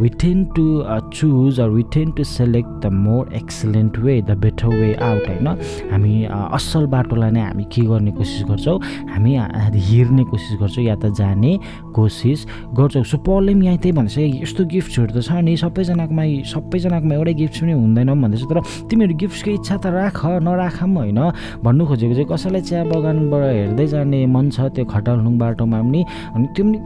we 0.00 0.08
tend 0.22 0.44
to 0.56 0.64
choose 1.16 1.60
or 1.60 1.70
we 1.70 1.82
tend 1.94 2.10
to 2.16 2.24
select 2.24 2.68
the 2.84 2.92
more 2.92 3.32
excellent 3.40 3.98
way 3.98 4.14
the 4.28 4.36
better 4.44 4.68
way 4.68 4.92
out 4.94 5.26
होइन? 5.28 5.48
हामी 5.92 6.12
असल 6.28 6.86
बाटोलाई 6.92 7.30
नै 7.30 7.40
हामी 7.40 7.64
के 7.72 7.82
गर्ने 7.88 8.12
कोसिस 8.18 8.42
गर्छौँ? 8.50 8.78
हामी 9.12 9.32
हिर्ने 9.88 10.24
कोसिस 10.30 10.60
गर्छौँ 10.60 10.84
या 10.84 10.96
त 11.00 11.12
जाने 11.18 11.52
कोसिस 11.96 12.46
गर्छौँ। 12.78 13.04
सो 13.04 13.16
पनि 13.24 13.66
यहाँ 13.66 13.78
त्यही 13.80 13.92
भनिसक्यो 13.96 14.44
यस्तो 14.44 14.64
गिफ्ट्सहरू 14.68 15.12
त 15.16 15.24
छ 15.24 15.40
नि 15.40 15.56
सबैजनाकोमा 15.56 16.24
सबैजनाकोमा 16.52 17.14
एउटै 17.16 17.34
गिफ्ट 17.40 17.56
पनि 17.64 17.72
हुँदैन 17.72 18.10
भन्दैछ। 18.22 18.44
तर 18.44 18.58
तिमीहरू 18.92 19.14
गिफ्टको 19.24 19.50
इच्छा 19.56 19.76
त 19.80 19.86
राख 19.96 20.20
नराख 20.44 20.78
पनि 20.84 20.94
होइन। 20.94 21.20
भन्नु 21.64 21.82
खोजेको 21.88 22.14
चाहिँ 22.14 22.28
कसैलाई 22.28 22.62
चिया 22.68 22.84
बगानबाट 22.92 23.42
हेर्दै 23.56 23.86
जाने 23.88 24.17
जाने 24.18 24.26
मन 24.26 24.50
छ 24.50 24.74
त्यो 24.74 24.84
खटालुङ 24.84 25.38
बाटोमा 25.38 25.82
पनि। 25.82 26.04
अनि 26.34 26.46
त्यो 26.54 26.64
पनि 26.64 26.78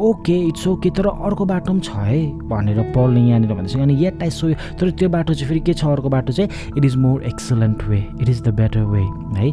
ओके 0.00 0.36
इट्स 0.48 0.66
ओके 0.68 0.90
तर 0.96 1.06
अर्को 1.06 1.44
बाटो 1.44 1.72
पनि 1.72 1.80
छ 1.80 1.90
है 1.92 2.20
भनेर 2.48 2.80
पढ्ने 2.94 3.20
यहाँनिर 3.20 3.52
भन्दैछ। 3.52 3.76
अनि 3.76 3.94
यट 4.06 4.22
आई 4.22 4.30
सो 4.30 4.48
तर 4.80 4.90
त्यो 4.96 5.08
बाटो 5.08 5.34
चाहिँ 5.34 5.48
फेरि 5.48 5.60
के 5.60 5.74
छ 5.74 5.84
अर्को 5.84 6.08
बाटो 6.08 6.32
चाहिँ? 6.32 6.50
It 6.76 6.84
is 6.84 6.96
more 6.96 7.22
excellent 7.22 7.82
way 7.84 7.98
it 8.20 8.28
is 8.28 8.42
the 8.42 8.54
better 8.56 8.80
way 8.80 9.02
है। 9.36 9.50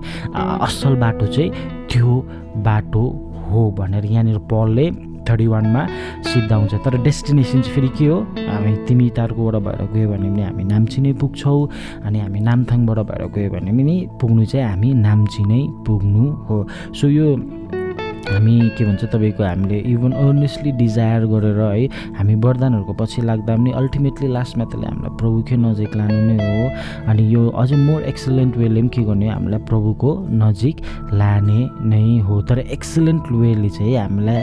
असल 0.64 0.96
बाटो 0.96 1.28
चाहिँ 1.28 1.52
त्यो 1.92 2.16
बाटो 2.64 3.04
हो 3.50 3.70
भनेर 3.80 4.06
यहाँनिर 4.06 4.38
पलले 4.48 4.90
थर्टी 5.28 5.48
वानमा 5.48 5.82
सिद्ध 6.32 6.52
हुन्छ। 6.52 6.74
तर 6.86 6.98
डेस्टिनेसन 7.04 7.62
चाहिँ 7.62 7.76
फेरि 7.76 7.90
के 7.98 8.06
हो? 8.08 8.18
हामी 8.50 8.72
तिमी 8.88 9.10
तार्कोबाट 9.18 9.56
भएर 9.66 9.82
गयो 9.94 10.08
भने 10.10 10.30
पनि 10.30 10.42
हामी 10.42 10.64
नाम्ची 10.64 11.02
नै 11.02 11.14
पुग्छौँ 11.22 11.60
अनि 12.06 12.20
हामी 12.20 12.40
नामथाङबाट 12.40 13.00
भएर 13.10 13.24
गयो 13.36 13.50
भने 13.52 13.72
पनि 13.72 13.96
पुग्नु 14.22 14.46
चाहिँ 14.46 14.68
हामी 14.68 14.94
नाम्ची 15.08 15.44
नै 15.44 15.62
पुग्नु 15.88 16.26
हो। 16.48 16.58
सो 16.96 17.08
यो 17.08 17.28
हामी 18.28 18.56
के 18.76 18.84
भन्छ 18.86 19.04
तपाईँको 19.08 19.44
हामीले 19.44 19.78
इभन 19.88 20.12
अर्नेस्टली 20.12 20.72
डिजायर 20.76 21.26
गरेर 21.32 21.60
है 21.64 21.86
हामी 22.18 22.36
वरदानहरूको 22.44 22.94
पछि 23.00 23.22
लाग्दा 23.24 23.56
पनि 23.56 23.72
अल्टिमेटली 23.72 24.28
लास्टमा 24.28 24.66
त्यसले 24.68 24.88
हामीलाई 24.88 25.16
प्रभुकै 25.16 25.56
नजिक 25.56 25.96
लानु 25.96 26.20
नै 26.28 26.36
हो। 26.36 26.64
अनि 27.08 27.24
यो 27.34 27.42
अझै 27.56 27.76
मोर 27.88 28.02
एक्सलेन्ट 28.04 28.58
वेले 28.58 28.82
पनि 28.82 28.90
के 28.92 29.02
गर्ने? 29.08 29.28
हामीलाई 29.32 29.60
प्रभुको 29.64 30.12
नजिक 30.44 30.76
लाने 31.16 31.60
नै 31.88 32.20
हो। 32.28 32.42
तर 32.44 32.60
एक्सलेन्ट 32.68 33.32
वेले 33.32 33.70
चाहिँ 33.70 33.96
हामीलाई 33.96 34.42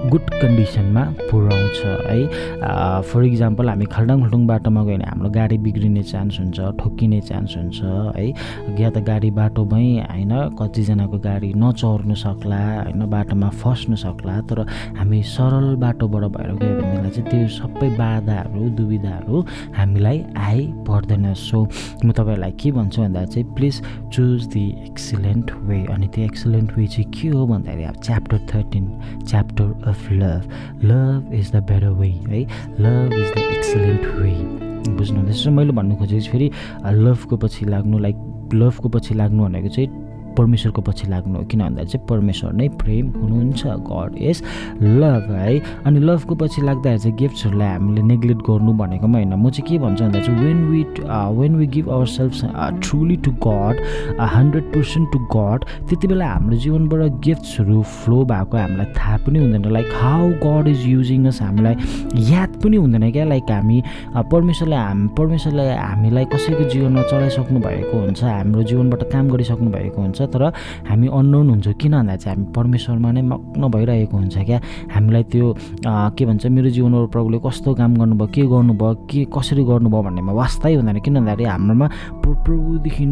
गुड 0.00 0.30
कन्डिसनमा 0.32 1.02
पुऱ्याउँछ 1.30 1.78
है। 2.08 3.02
फर 3.04 3.24
इक्जाम्पल 3.24 3.68
हामी 3.68 3.84
खल्डाङ 3.92 4.20
खुल्डुङ 4.20 4.46
बाटोमा 4.46 4.82
गयो 4.84 4.96
भने 4.96 5.04
हाम्रो 5.04 5.28
गाडी 5.30 5.58
बिग्रिने 5.60 6.02
चान्स 6.02 6.38
हुन्छ 6.40 6.58
ठोक्किने 6.80 7.20
चान्स 7.20 7.56
हुन्छ 7.56 7.80
है। 8.16 8.26
या 8.80 8.90
त 8.90 9.04
गाडी 9.04 9.30
बाटोमै 9.36 9.84
होइन 10.08 10.32
कतिजनाको 10.56 11.18
गाडी 11.20 11.52
नचर्नु 11.52 12.14
सक्ला 12.16 12.60
होइन 12.80 13.04
बाटोमा 13.12 13.48
फस्नु 13.60 13.96
सक्ला 14.04 14.40
तर 14.48 14.64
हामी 14.98 15.22
सरल 15.34 15.68
बाटोबाट 15.84 16.24
भएर 16.32 16.50
गयो 16.56 16.72
भनेदेखिलाई 16.80 17.10
चाहिँ 17.10 17.28
त्यो 17.30 17.48
सबै 17.60 17.88
बाधाहरू 18.00 18.68
दुविधाहरू 18.80 19.36
हामीलाई 19.76 20.18
आइपर्दैन। 20.48 21.32
सो 21.36 21.58
म 22.04 22.08
तपाईँहरूलाई 22.16 22.52
के 22.56 22.72
भन्छु 22.72 23.02
भन्दा 23.02 23.24
चाहिँ 23.36 23.46
please 23.54 23.82
choose 24.16 24.46
the 24.56 24.64
excellent 24.88 25.52
way 25.68 25.84
अनि 25.92 26.08
त्यो 26.08 26.24
एक्सिलेन्ट 26.24 26.72
वे 26.78 26.86
चाहिँ 26.88 27.10
के 27.12 27.28
हो 27.36 27.46
भन्दाखेरि 27.46 27.84
अब 27.84 28.00
chapter 28.00 28.38
thirteen 28.48 28.84
chapter 29.28 29.88
of 29.90 30.10
love 30.12 30.50
love 30.84 31.34
is 31.34 31.52
the 31.52 31.62
better 31.70 31.88
way 32.00 32.08
है 32.08 32.42
love 32.80 33.14
is 33.14 33.32
the 33.32 33.46
excellent 33.52 34.06
way 34.16 34.34
बुझ्नुहुँदैछ 34.96 35.46
मैले 35.56 35.72
भन्नु 35.72 35.96
खोजेको 35.96 36.32
फेरि 36.32 36.50
लभको 37.04 37.36
पछि 37.36 37.66
लाग्नु 37.66 37.98
लाइक 37.98 38.54
लभको 38.54 38.88
पछि 38.88 39.14
लाग्नु 39.14 39.44
भनेको 39.44 39.68
चाहिँ 39.68 40.09
परमेश्वरको 40.40 40.82
पछि 40.88 41.06
लाग्नु 41.10 41.44
किन 41.50 41.60
भन्दा 41.60 41.84
चाहिँ 41.84 42.06
परमेश्वर 42.08 42.52
नै 42.60 42.68
प्रेम 42.82 43.12
हुनुहुन्छ 43.20 43.62
गड 43.90 44.16
इज 44.30 44.42
लभ 44.82 45.30
है। 45.30 45.58
अनि 45.86 46.00
लभको 46.00 46.34
पछि 46.42 46.62
लाग्दाखेरि 46.62 46.98
चाहिँ 46.98 47.16
गिफ्ट्सहरूलाई 47.18 47.68
हामीले 47.68 48.02
नेग्लेक्ट 48.12 48.42
गर्नु 48.48 48.72
भनेको 48.82 49.06
पनि 49.06 49.24
होइन। 49.24 49.34
म 49.34 49.50
चाहिँ 49.50 49.68
के 49.68 49.78
भन्छु 49.78 50.04
भन्दा 50.04 50.20
चाहिँ 50.20 50.40
when 50.40 50.64
we 50.70 50.82
when 51.40 51.56
we 51.56 51.66
give 51.74 51.90
our 51.90 52.06
self 52.06 52.32
truly 52.82 53.16
to 53.24 53.30
God 53.46 53.84
hundred 54.34 54.64
percent 54.74 55.12
to 55.12 55.18
God 55.34 55.64
त्यति 55.88 56.06
बेला 56.08 56.26
हाम्रो 56.26 56.56
जीवनबाट 56.64 57.20
गिफ्ट्सहरू 57.24 57.82
फ्लो 57.82 58.24
भएको 58.24 58.56
हामीलाई 58.56 58.86
थाहा 58.96 59.16
पनि 59.26 59.38
हुँदैन। 59.38 59.70
Like 59.72 59.88
how 60.02 60.28
God 60.44 60.68
is 60.68 60.86
using 60.86 61.26
us 61.26 61.42
हामीलाई 61.42 61.74
याद 62.32 62.60
पनि 62.64 62.76
हुँदैन 62.76 63.10
क्या। 63.12 63.24
लाइक 63.24 63.50
हामी 63.50 63.82
परमेश्वरले 64.32 64.76
हाम 64.76 65.06
परमेश्वरले 65.18 65.68
हामीलाई 65.70 66.24
कसैको 66.34 66.64
जीवनमा 66.70 67.02
चलाइसक्नु 67.10 67.60
भएको 67.60 67.98
हुन्छ 68.00 68.22
हाम्रो 68.24 68.62
जीवनबाट 68.62 69.02
काम 69.12 69.28
गरिसक्नु 69.30 69.70
भएको 69.70 70.02
हुन्छ। 70.02 70.22
तर 70.32 70.42
हामी 70.88 71.06
अननोन 71.08 71.48
हुन्छ। 71.50 71.68
किन 71.80 71.92
भन्दा 71.92 72.16
चाहिँ 72.16 72.36
हामी 72.36 72.52
परमेश्वरमा 72.56 73.10
नै 73.12 73.22
मग्न 73.22 73.62
भइरहेको 73.74 74.16
हुन्छ 74.16 74.36
क्या। 74.48 74.58
हामीलाई 74.94 75.22
त्यो 75.32 75.46
के 76.16 76.22
भन्छ 76.26 76.46
मेरो 76.46 76.70
जीवनमा 76.70 77.06
प्रभुले 77.14 77.38
कस्तो 77.46 77.74
काम 77.74 77.90
गर्नुभयो 78.00 78.26
के 78.34 78.42
गर्नुभयो 78.46 78.94
के 79.10 79.20
कसरी 79.34 79.62
गर्नुभयो 79.64 80.02
भन्नेमा 80.02 80.32
वास्तै 80.32 80.74
हुँदैन। 80.74 80.98
किन 81.04 81.14
भन्दाखेरि 81.20 81.44
हाम्रोमा 81.50 81.86
प्रभुदेखि 82.24 83.04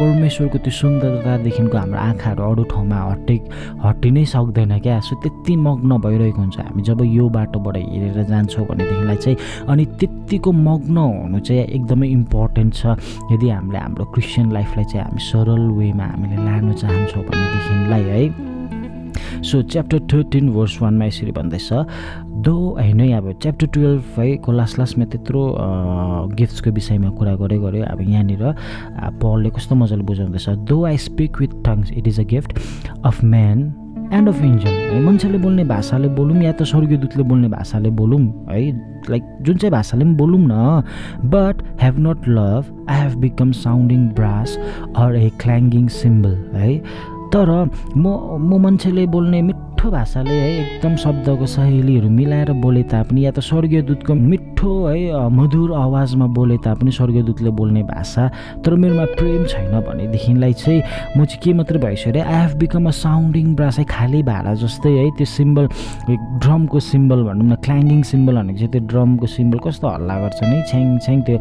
परमेश्वरको 0.00 0.58
त्यो 0.64 0.72
सुन्दरतादेखिको 0.80 1.76
हाम्रो 1.76 1.98
आँखाहरू 1.98 2.42
अरू 2.42 2.62
ठाउँमा 2.72 2.96
हटे 3.10 3.36
हटि 3.84 4.24
सक्दैन 4.26 4.72
क्या। 4.84 5.00
सो 5.00 5.14
त्यति 5.22 5.54
मग्न 5.56 5.90
भइरहेको 6.04 6.40
हुन्छ। 6.40 6.56
हामी 6.60 6.82
जब 6.82 7.00
यो 7.04 7.28
बाटोबाट 7.28 7.76
हेरेर 7.76 8.22
जान्छौँ 8.30 8.66
भनेदेखिलाई 8.66 9.16
चाहिँ 9.16 9.36
अनि 9.68 9.84
त्यत्तिको 10.00 10.50
मग्न 10.52 10.96
हुनु 10.96 11.38
चाहिँ 11.40 11.62
एकदमै 11.76 12.06
इम्पोर्टेन्ट 12.08 12.74
छ। 12.74 12.96
यदि 13.32 13.48
हामीले 13.48 13.78
हाम्रो 13.78 14.04
क्रिस्चियन 14.14 14.52
लाइफलाई 14.52 14.84
चाहिँ 14.84 15.04
हामी 15.04 15.20
सरल 15.20 15.62
वेमा 15.78 16.04
हामीले 16.04 16.35
लानु 16.36 16.72
चाहन्छौँ 16.72 17.24
भनेदेखिलाई 17.24 18.02
है। 18.02 19.42
सो 19.42 19.62
च्याप्टर 19.62 19.98
थर्टिन 20.12 20.48
वर्स 20.48 20.80
वानमा 20.82 21.04
यसरी 21.04 21.32
भन्दैछ 21.32 21.68
दो 22.44 22.54
होइन 22.78 23.00
अब 23.16 23.32
च्याप्टर 23.42 23.66
टुवेल्भ 23.74 24.18
है 24.18 24.36
को 24.44 24.52
लास्ट 24.52 24.78
लास्टमा 24.78 25.04
त्यत्रो 25.04 25.42
गिफ्ट्सको 26.34 26.70
विषयमा 26.70 27.10
कुरा 27.18 27.34
गरे 27.36 27.58
गऱ्यो। 27.58 27.84
अब 27.84 28.00
यहाँनिर 28.00 28.42
पलले 29.22 29.50
कस्तो 29.50 29.74
मजाले 29.74 30.02
बुझाउँदैछ 30.02 30.48
though 30.68 30.84
I 30.84 30.96
speak 30.98 31.40
with 31.40 31.62
tongues 31.64 31.92
it 31.92 32.08
is 32.08 32.20
a 32.20 32.24
gift 32.34 32.58
of 33.04 33.24
man 33.24 33.58
and 34.12 34.28
of 34.28 34.42
angel 34.42 34.70
है 34.70 35.00
मान्छेले 35.02 35.38
बोल्ने 35.38 35.64
भाषाले 35.64 36.08
बोलौँ 36.16 36.42
या 36.42 36.52
त 36.52 36.62
स्वर्गीयदूतले 36.62 37.22
बोल्ने 37.22 37.48
भाषाले 37.48 37.90
बोलौँ 38.00 38.20
है 38.48 38.60
लाइक 39.10 39.24
जुन 39.42 39.56
चाहिँ 39.56 39.72
भाषाले 39.72 40.04
पनि 40.04 40.14
बोलौँ 40.14 40.40
न 40.42 40.82
but 41.30 41.62
have 41.82 41.98
not 42.06 42.28
love 42.28 42.86
I 42.90 43.00
have 43.00 43.16
become 43.20 43.52
sounding 43.60 44.08
brass 44.18 44.56
or 44.96 45.16
a 45.16 45.28
clanging 45.42 45.88
cymbal 45.98 46.34
है 46.54 46.78
तर 47.34 47.50
म 47.96 48.16
म 48.40 48.60
मान्छेले 48.62 49.06
बोल्ने 49.14 49.42
मिठो 49.42 49.75
भाषाले 49.84 50.30
है 50.30 50.50
एकदम 50.56 50.96
शब्दको 50.96 51.46
शैलीहरू 51.46 52.08
मिलाएर 52.10 52.52
बोले 52.62 52.82
तापनि 52.92 53.24
या 53.24 53.30
त 53.30 53.40
स्वर्गीय 53.40 53.82
दूतको 53.82 54.14
मिठो 54.14 54.72
है 54.86 55.28
मधुर 55.30 55.72
आवाजमा 55.74 56.26
बोले 56.36 56.56
तापनि 56.64 56.90
स्वर्गीय 56.90 57.22
दूतले 57.22 57.50
बोल्ने 57.50 57.82
भाषा 57.82 58.28
तर 58.64 58.74
मेरोमा 58.74 59.04
प्रेम 59.14 59.44
छैन 59.44 59.80
भनेदेखिलाई 59.88 60.52
चाहिँ 60.52 60.80
म 61.16 61.24
चाहिँ 61.24 61.40
के 61.42 61.52
मात्रै 61.52 61.78
भइसक्यो 61.78 62.12
अरे 62.12 62.20
I 62.20 62.40
have 62.42 62.56
become 62.58 62.86
a 62.88 62.90
sounding 62.90 63.54
brass 63.54 63.78
है 63.78 63.84
खाली 63.84 64.22
भाडा 64.22 64.54
जस्तै 64.64 64.90
है 64.98 65.10
त्यो 65.16 65.26
सिम्बल 65.36 65.68
ड्रमको 66.42 66.80
सिम्बल 66.80 67.22
भनौँ 67.28 67.46
न 67.46 67.54
क्ल्याङ्गिङ 67.64 68.02
सिम्बल 68.12 68.34
भनेको 68.36 68.58
चाहिँ 68.58 68.72
त्यो 68.72 68.86
ड्रमको 68.90 69.26
सिम्बल 69.36 69.58
कस्तो 69.66 69.88
हल्ला 69.88 70.14
गर्छ 70.20 70.40
नि 70.44 70.62
छ्याङ 70.70 70.98
छ्याङ 70.98 71.22
त्यो 71.26 71.38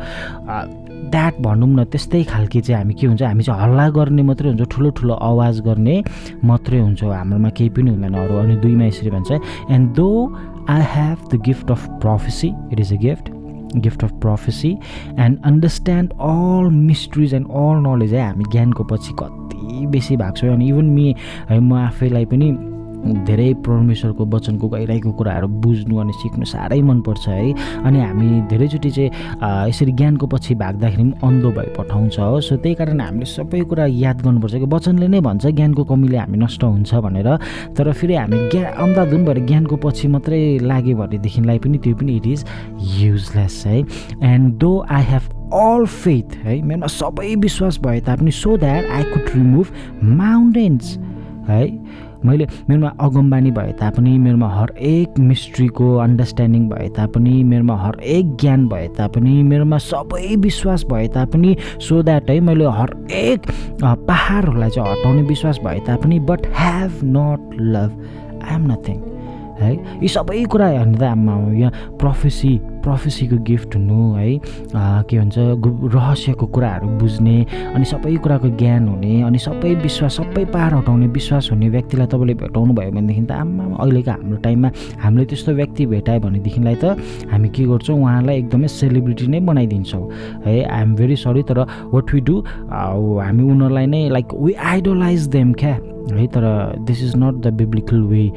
द्याट 1.06 1.36
भनौँ 1.42 1.70
न 1.70 1.84
त्यस्तै 1.92 2.24
खालके 2.24 2.62
चाहिँ 2.62 2.82
हामी 2.82 2.94
के 3.00 3.08
हुन्छ 3.08 3.22
हामी 3.24 3.44
चाहिँ 3.44 3.62
हल्ला 3.62 3.90
गर्ने 3.98 4.22
मात्रै 4.30 4.50
हुन्छ 4.50 4.64
ठुलो 4.74 4.90
ठुलो 4.98 5.14
आवाज 5.14 5.62
गर्ने 5.68 5.96
मात्रै 6.44 6.80
हुन्छ 6.80 7.04
हाम्रोमा 7.04 7.50
केही 7.58 7.70
पनि 7.70 7.90
हुँदैन। 7.92 8.16
अरू 8.26 8.38
अनि 8.38 8.56
दुईमा 8.66 8.86
यसरी 8.86 9.10
भन्छ 9.12 9.32
and 9.72 9.90
though 9.96 10.10
I 10.70 10.82
have 10.96 11.18
the 11.34 11.42
gift 11.46 11.72
of 11.72 11.88
prophecy 12.02 12.52
it 12.74 12.80
is 12.80 12.94
a 12.94 12.98
gift 12.98 13.30
gift 13.78 14.04
of 14.04 14.12
prophecy 14.22 14.70
and 15.20 15.40
understand 15.46 16.14
all 16.26 16.70
mysteries 16.76 17.34
and 17.34 17.48
all 17.48 17.82
knowledge 17.88 18.14
है 18.14 18.28
हामी 18.28 18.44
ज्ञानको 18.52 18.84
पछि 18.92 19.14
कति 19.20 19.86
बेसी 19.92 20.18
भएको 20.18 20.36
छ। 20.38 20.46
अनि 20.46 20.70
इभन 20.70 20.86
मी 20.86 21.16
म 21.52 21.74
आफैलाई 21.74 22.26
पनि 22.26 22.52
धेरै 23.06 23.54
परमेश्वरको 23.66 24.26
वचनको 24.26 24.68
गइरहेको 24.70 25.12
कुराहरू 25.12 25.48
बुझ्नु 25.62 25.98
अनि 26.02 26.14
सिक्नु 26.14 26.46
साह्रै 26.46 26.82
मनपर्छ 26.82 27.28
है। 27.28 27.52
अनि 27.86 28.00
हामी 28.00 28.28
धेरैचोटि 28.50 28.90
चाहिँ 28.92 29.70
यसरी 29.70 29.92
ज्ञानको 29.92 30.28
पछि 30.28 30.56
भाग्दाखेरि 30.56 31.04
पनि 31.04 31.14
अन्धो 31.28 31.52
भइ 31.52 31.68
पठाउँछ 31.78 32.20
हो। 32.20 32.40
सो 32.42 32.56
त्यही 32.58 32.76
कारण 32.76 33.02
हामीले 33.02 33.26
सबै 33.26 33.62
कुरा 33.70 33.86
याद 33.86 34.22
गर्नुपर्छ 34.22 34.56
कि 34.56 34.68
वचनले 34.74 35.08
नै 35.08 35.20
भन्छ 35.22 35.46
ज्ञानको 35.46 35.84
कमीले 35.86 36.18
हामी 36.18 36.38
नष्ट 36.38 36.64
हुन्छ 36.64 36.94
भनेर। 37.06 37.30
तर 37.78 37.92
फेरि 37.92 38.16
हामी 38.16 38.38
ज्ञान 38.50 38.66
अन्धाधुन 38.66 39.26
भएर 39.26 39.40
ज्ञानको 39.46 39.76
पछि 39.86 40.08
मात्रै 40.08 40.42
लाग्यो 40.66 40.98
भनेदेखिलाई 40.98 41.60
पनि 41.60 41.78
त्यो 41.78 41.96
पनि 41.96 42.16
इट 42.18 42.28
इज 42.28 42.46
युजलेस 43.00 43.64
है। 43.68 43.80
And 44.24 44.54
though 44.60 44.74
I 44.90 45.04
have 45.04 45.24
all 45.54 45.86
faith 45.86 46.36
है 46.44 46.62
मेरोमा 46.62 46.88
सबै 46.90 47.36
विश्वास 47.38 47.80
भए 47.84 48.00
तापनि 48.02 48.32
so 48.32 48.58
that 48.58 48.90
I 48.92 49.04
could 49.14 49.30
remove 49.36 49.68
mountains 50.04 50.98
है। 51.48 51.66
मैले 52.26 52.48
मेरोमा 52.70 52.92
अगमबानी 53.00 53.52
भए 53.52 53.72
तापनि 53.80 54.18
मेरोमा 54.20 54.50
हरेक 54.50 55.20
मिस्ट्रीको 55.30 55.96
अन्डरस्ट्यान्डिङ 55.98 56.68
भए 56.70 56.90
तापनि 56.98 57.34
मेरोमा 57.52 57.78
हरेक 57.78 58.36
ज्ञान 58.42 58.68
भए 58.68 58.88
तापनि 58.98 59.42
मेरोमा 59.44 59.78
सबै 59.88 60.36
विश्वास 60.42 60.86
भए 60.92 61.08
तापनि 61.16 61.56
सो 61.80 62.02
द्याट 62.04 62.30
है 62.30 62.40
मैले 62.50 62.70
हरेक 62.80 63.52
पहाडहरूलाई 63.84 64.70
चाहिँ 64.70 64.92
हटाउने 64.92 65.22
विश्वास 65.34 65.60
भए 65.66 65.80
तापनि 65.88 66.20
but 66.30 66.48
have 66.56 67.04
not 67.18 67.60
love 67.76 68.02
I 68.44 68.56
am 68.56 68.72
nothing 68.72 69.15
है? 69.60 69.72
यी 70.02 70.08
सबै 70.08 70.44
कुरा 70.52 70.68
हेर्नु 70.68 70.98
त 70.98 71.04
आमा 71.04 71.34
यहाँ 71.56 71.72
प्रोफेसी 72.00 72.52
प्रोफेसीको 72.86 73.38
गिफ्ट 73.50 73.76
हुनु 73.76 74.14
है? 74.14 74.30
के 75.10 75.18
भन्छ 75.20 75.36
रहस्यको 75.96 76.46
कुराहरू 76.56 76.88
बुझ्ने 77.02 77.36
अनि 77.74 77.86
सबै 77.86 78.16
कुराको 78.24 78.50
ज्ञान 78.62 78.88
हुने 78.88 79.22
अनि 79.26 79.40
सबै 79.42 79.74
विश्वास 79.82 80.18
सबै 80.22 80.44
पार 80.54 80.74
हटाउने 80.74 81.08
विश्वास 81.18 81.50
हुने 81.52 81.70
व्यक्तिलाई 81.70 82.08
तपाईँले 82.14 82.34
भेटाउनु 82.44 82.74
भयो 82.78 82.92
भनेदेखि 82.92 83.24
त 83.26 83.32
आमा 83.32 83.64
अहिलेको 83.82 84.12
हाम्रो 84.12 84.38
टाइममा 84.46 84.70
हामीले 85.02 85.26
त्यस्तो 85.26 85.52
व्यक्ति 85.62 85.86
भेटायो 85.94 86.20
भनेदेखिलाई 86.28 86.76
त 86.84 86.86
हामी 87.32 87.50
के 87.50 87.64
गर्छौँ? 87.66 87.98
उहाँलाई 87.98 88.38
एकदमै 88.38 88.68
सेलिब्रिटी 88.68 89.28
नै 89.34 89.40
बनाइदिन्छौँ 89.50 90.06
है? 90.46 90.56
आइ 90.66 90.82
एम 90.82 90.96
भेरी 90.96 91.16
सरी 91.26 91.44
तर 91.50 91.60
वाट 91.94 92.14
वी 92.14 92.22
डु 92.22 92.36
हामी 92.70 93.44
उनीहरूलाई 93.44 93.86
नै 93.88 94.08
लाइक 94.14 94.34
वी 94.38 94.54
आइडोलाइज 94.54 95.28
देम 95.34 95.54
क्या? 95.58 95.95
है 96.12 96.26
तर 96.28 96.46
this 96.88 97.04
is 97.04 97.14
not 97.18 97.42
the 97.44 97.54
biblical 97.54 98.02
way 98.12 98.32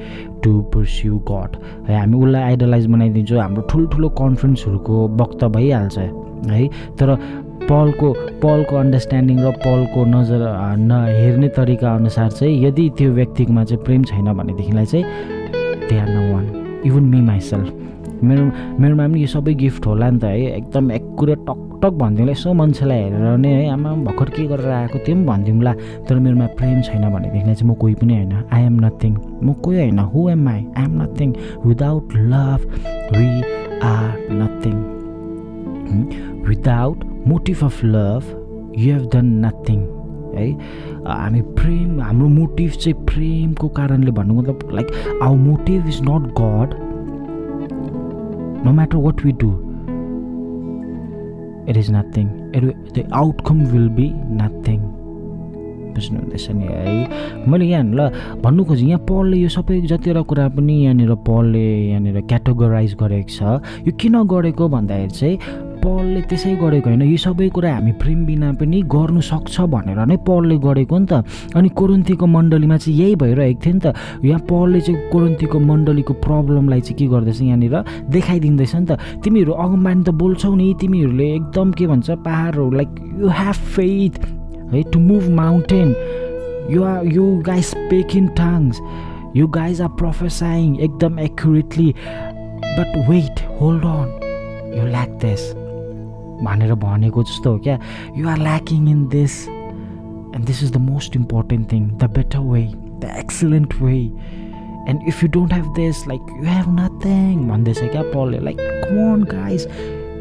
to 0.45 0.61
pursue 0.75 1.19
God 1.31 1.57
है 1.89 1.99
हामी 2.01 2.17
उसलाई 2.19 2.43
आइडलाइज 2.43 2.87
बनाइदिन्छौँ। 2.87 3.41
हाम्रो 3.41 3.63
ठुल्ठुलो 3.71 4.09
कन्फरेन्सहरूको 4.19 5.09
वक्त 5.23 5.45
भइहाल्छ। 5.57 5.99
है? 5.99 6.67
तर 6.99 7.15
पलको 7.69 8.13
पलको 8.43 8.77
अन्डरस्ट्यान्डिङ 8.77 9.39
र 9.39 9.51
पलको 9.65 10.05
नजर 10.05 10.41
न 10.79 11.05
हेर्ने 11.09 11.49
तरिका 11.57 11.95
अनुसार 11.95 12.31
चाहिँ 12.31 12.65
यदि 12.65 12.89
त्यो 12.99 13.11
व्यक्तिकोमा 13.13 13.65
चाहिँ 13.65 13.85
प्रेम 13.85 14.03
छैन 14.05 14.33
भनेदेखिलाई 14.33 14.87
चाहिँ 14.87 15.05
they 15.89 15.99
are 15.99 16.09
no 16.09 16.33
one 16.33 16.45
even 16.87 17.03
me 17.03 17.21
myself 17.21 18.23
मेरो 18.25 18.45
मेरोमा 18.81 19.07
पनि 19.09 19.21
यो 19.21 19.27
सबै 19.27 19.55
गिफ्ट 19.55 19.87
होला 19.87 20.11
नि 20.11 20.19
त 20.19 20.25
है? 20.25 20.57
एकदम 20.57 20.91
एकुरेट 20.93 21.51
टकटक 21.79 21.95
भनिदिउँला 21.95 22.33
यसो 22.33 22.53
मान्छेलाई 22.59 23.03
हेरेर 23.03 23.37
नै 23.39 23.49
है 23.49 23.71
आमा 23.71 23.91
भर्खर 24.07 24.29
के 24.35 24.47
गरेर 24.51 24.67
आएको 24.67 24.99
त्यो 24.99 25.15
पनि 25.15 25.25
भनिदिउँला 25.27 25.73
तर 26.09 26.19
मेरोमा 26.19 26.47
प्रेम 26.59 26.81
छैन 26.83 27.05
भनेदेखिलाई 27.07 27.55
चाहिँ 27.55 27.71
म 27.71 27.75
कोही 27.79 27.95
पनि 27.95 28.15
होइन। 28.15 28.33
आई 28.51 28.63
एम 28.67 28.77
नथिङ 28.85 29.13
म 29.43 29.53
कोही 29.63 29.79
होइन। 29.79 29.99
Who 30.11 30.29
am 30.29 30.49
I 30.49 30.65
I 30.75 30.85
am 30.85 31.03
nothing 31.03 31.29
without 31.67 32.17
love 32.33 32.61
we 33.15 33.29
are 33.87 34.11
nothing 34.41 34.75
without 36.49 37.05
motive 37.29 37.65
of 37.65 37.85
love 37.85 38.23
you 38.79 38.95
have 38.95 39.07
done 39.15 39.27
nothing 39.47 39.79
है? 40.35 40.51
हामी 41.07 41.41
प्रेम 41.63 42.01
हाम्रो 42.03 42.29
मोटिभ 42.41 42.71
चाहिँ 42.83 43.05
प्रेमको 43.07 43.69
कारणले 43.79 44.11
भन्नु 44.19 44.35
मतलब 44.35 44.69
like 44.75 44.89
our 45.23 45.39
motive 45.47 45.89
is 45.89 46.03
not 46.11 46.29
God 46.43 46.77
no 48.67 48.71
matter 48.77 48.99
what 48.99 49.21
we 49.25 49.33
do 49.41 49.49
it 51.69 51.77
is 51.77 51.91
nothing. 51.91 52.29
It, 52.55 52.95
the 52.95 53.05
outcome 53.13 53.61
will 53.73 53.91
be 53.91 54.09
nothing. 54.43 54.81
बुझ्नुहुँदैछ 55.95 56.51
नि 56.55 56.65
है 56.65 57.47
मैले 57.51 57.65
यहाँ 57.67 57.85
ल 57.85 58.01
भन्नु 58.43 58.65
खोजेँ। 58.65 58.89
यहाँ 58.89 59.03
पलले 59.09 59.37
यो 59.37 59.49
सबै 59.51 59.81
जतिवटा 59.91 60.23
कुरा 60.31 60.49
पनि 60.55 60.75
यहाँनिर 60.85 61.15
पलले 61.27 61.67
यहाँनिर 61.91 62.21
क्याटेगोराइज 62.31 62.95
गरेको 63.03 63.33
छ। 63.35 63.41
यो 63.87 63.93
किन 63.99 64.15
गरेको 64.31 64.69
भन्दाखेरि 64.69 65.11
चाहिँ 65.19 65.37
पलले 65.83 66.21
त्यसै 66.31 66.55
गरेको 66.63 66.89
होइन। 66.91 67.03
यो 67.03 67.17
सबै 67.17 67.49
कुरा 67.57 67.71
हामी 67.75 67.93
प्रेम 68.01 68.25
बिना 68.27 68.53
पनि 68.61 68.83
गर्नु 68.95 69.21
सक्छ 69.21 69.61
भनेर 69.75 70.01
नै 70.07 70.17
पलले 70.29 70.57
गरेको 70.59 70.99
नि 70.99 71.07
त। 71.07 71.25
अनि 71.57 71.69
कोरन्थीको 71.79 72.27
मण्डलीमा 72.27 72.77
चाहिँ 72.77 72.99
यही 72.99 73.15
भइरहेको 73.17 73.61
थियो 73.65 73.75
नि 73.75 73.81
त। 73.81 73.87
यहाँ 74.25 74.41
पलले 74.51 74.81
चाहिँ 74.81 75.11
कोरन्थीको 75.13 75.59
मण्डलीको 75.59 76.13
प्रब्लमलाई 76.25 76.81
चाहिँ 76.81 76.99
के 76.99 77.07
गर्दैछ 77.13 77.41
यहाँनिर 77.43 77.77
देखाइदिँदैछ 78.11 78.75
नि 78.77 78.87
त। 78.87 78.93
तिमीहरू 79.23 79.53
अगमबानी 79.53 80.03
त 80.05 80.11
बोल्छौ 80.17 80.55
नि। 80.55 80.67
तिमीहरूले 80.81 81.27
एकदम 81.35 81.73
के 81.73 81.87
भन्छ 81.87 82.11
पाहाडहरू 82.25 82.71
लाइक 82.71 82.89
यु 83.21 83.29
हेभ 83.29 83.59
फेथ 83.75 84.15
है 84.73 84.83
to 84.93 84.99
move 85.01 85.29
mountain 85.35 85.95
you 86.71 86.83
are 86.85 87.07
you 87.07 87.25
guys 87.47 87.65
speak 87.65 88.17
in 88.17 88.27
tongues 88.37 88.81
you 89.37 89.47
guys 89.57 89.81
are 89.83 89.89
prophesying 89.99 90.77
एकदम 90.81 91.19
accurately 91.19 91.89
but 92.65 93.09
wait 93.09 93.41
hold 93.61 93.85
on 93.85 94.09
you 94.77 94.87
lack 94.87 95.19
this 95.25 95.43
भनेर 96.43 96.75
भनेको 96.75 97.23
जस्तो 97.23 97.53
हो 97.53 97.59
क्या. 97.59 97.79
You 98.17 98.29
are 98.29 98.39
lacking 98.39 98.89
in 98.89 99.07
this 99.09 99.49
and 99.49 100.45
this 100.47 100.63
is 100.63 100.73
the 100.73 100.77
most 100.77 101.17
important 101.17 101.73
thing 101.73 101.89
the 101.99 102.11
better 102.17 102.39
way 102.39 102.63
the 102.73 103.15
excellent 103.19 103.75
way 103.83 103.97
and 104.89 105.09
if 105.09 105.23
you 105.23 105.29
don't 105.31 105.53
have 105.53 105.73
this 105.77 106.07
like 106.09 106.21
you 106.39 106.45
have 106.49 106.67
nothing 106.81 107.49
भन्दैछ 107.49 107.79
क्या 107.79 108.03
पलले 108.03 108.39
like 108.39 108.59
come on 108.59 109.25
guys 109.31 109.69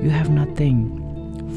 you 0.04 0.12
have 0.12 0.32
nothing 0.40 0.86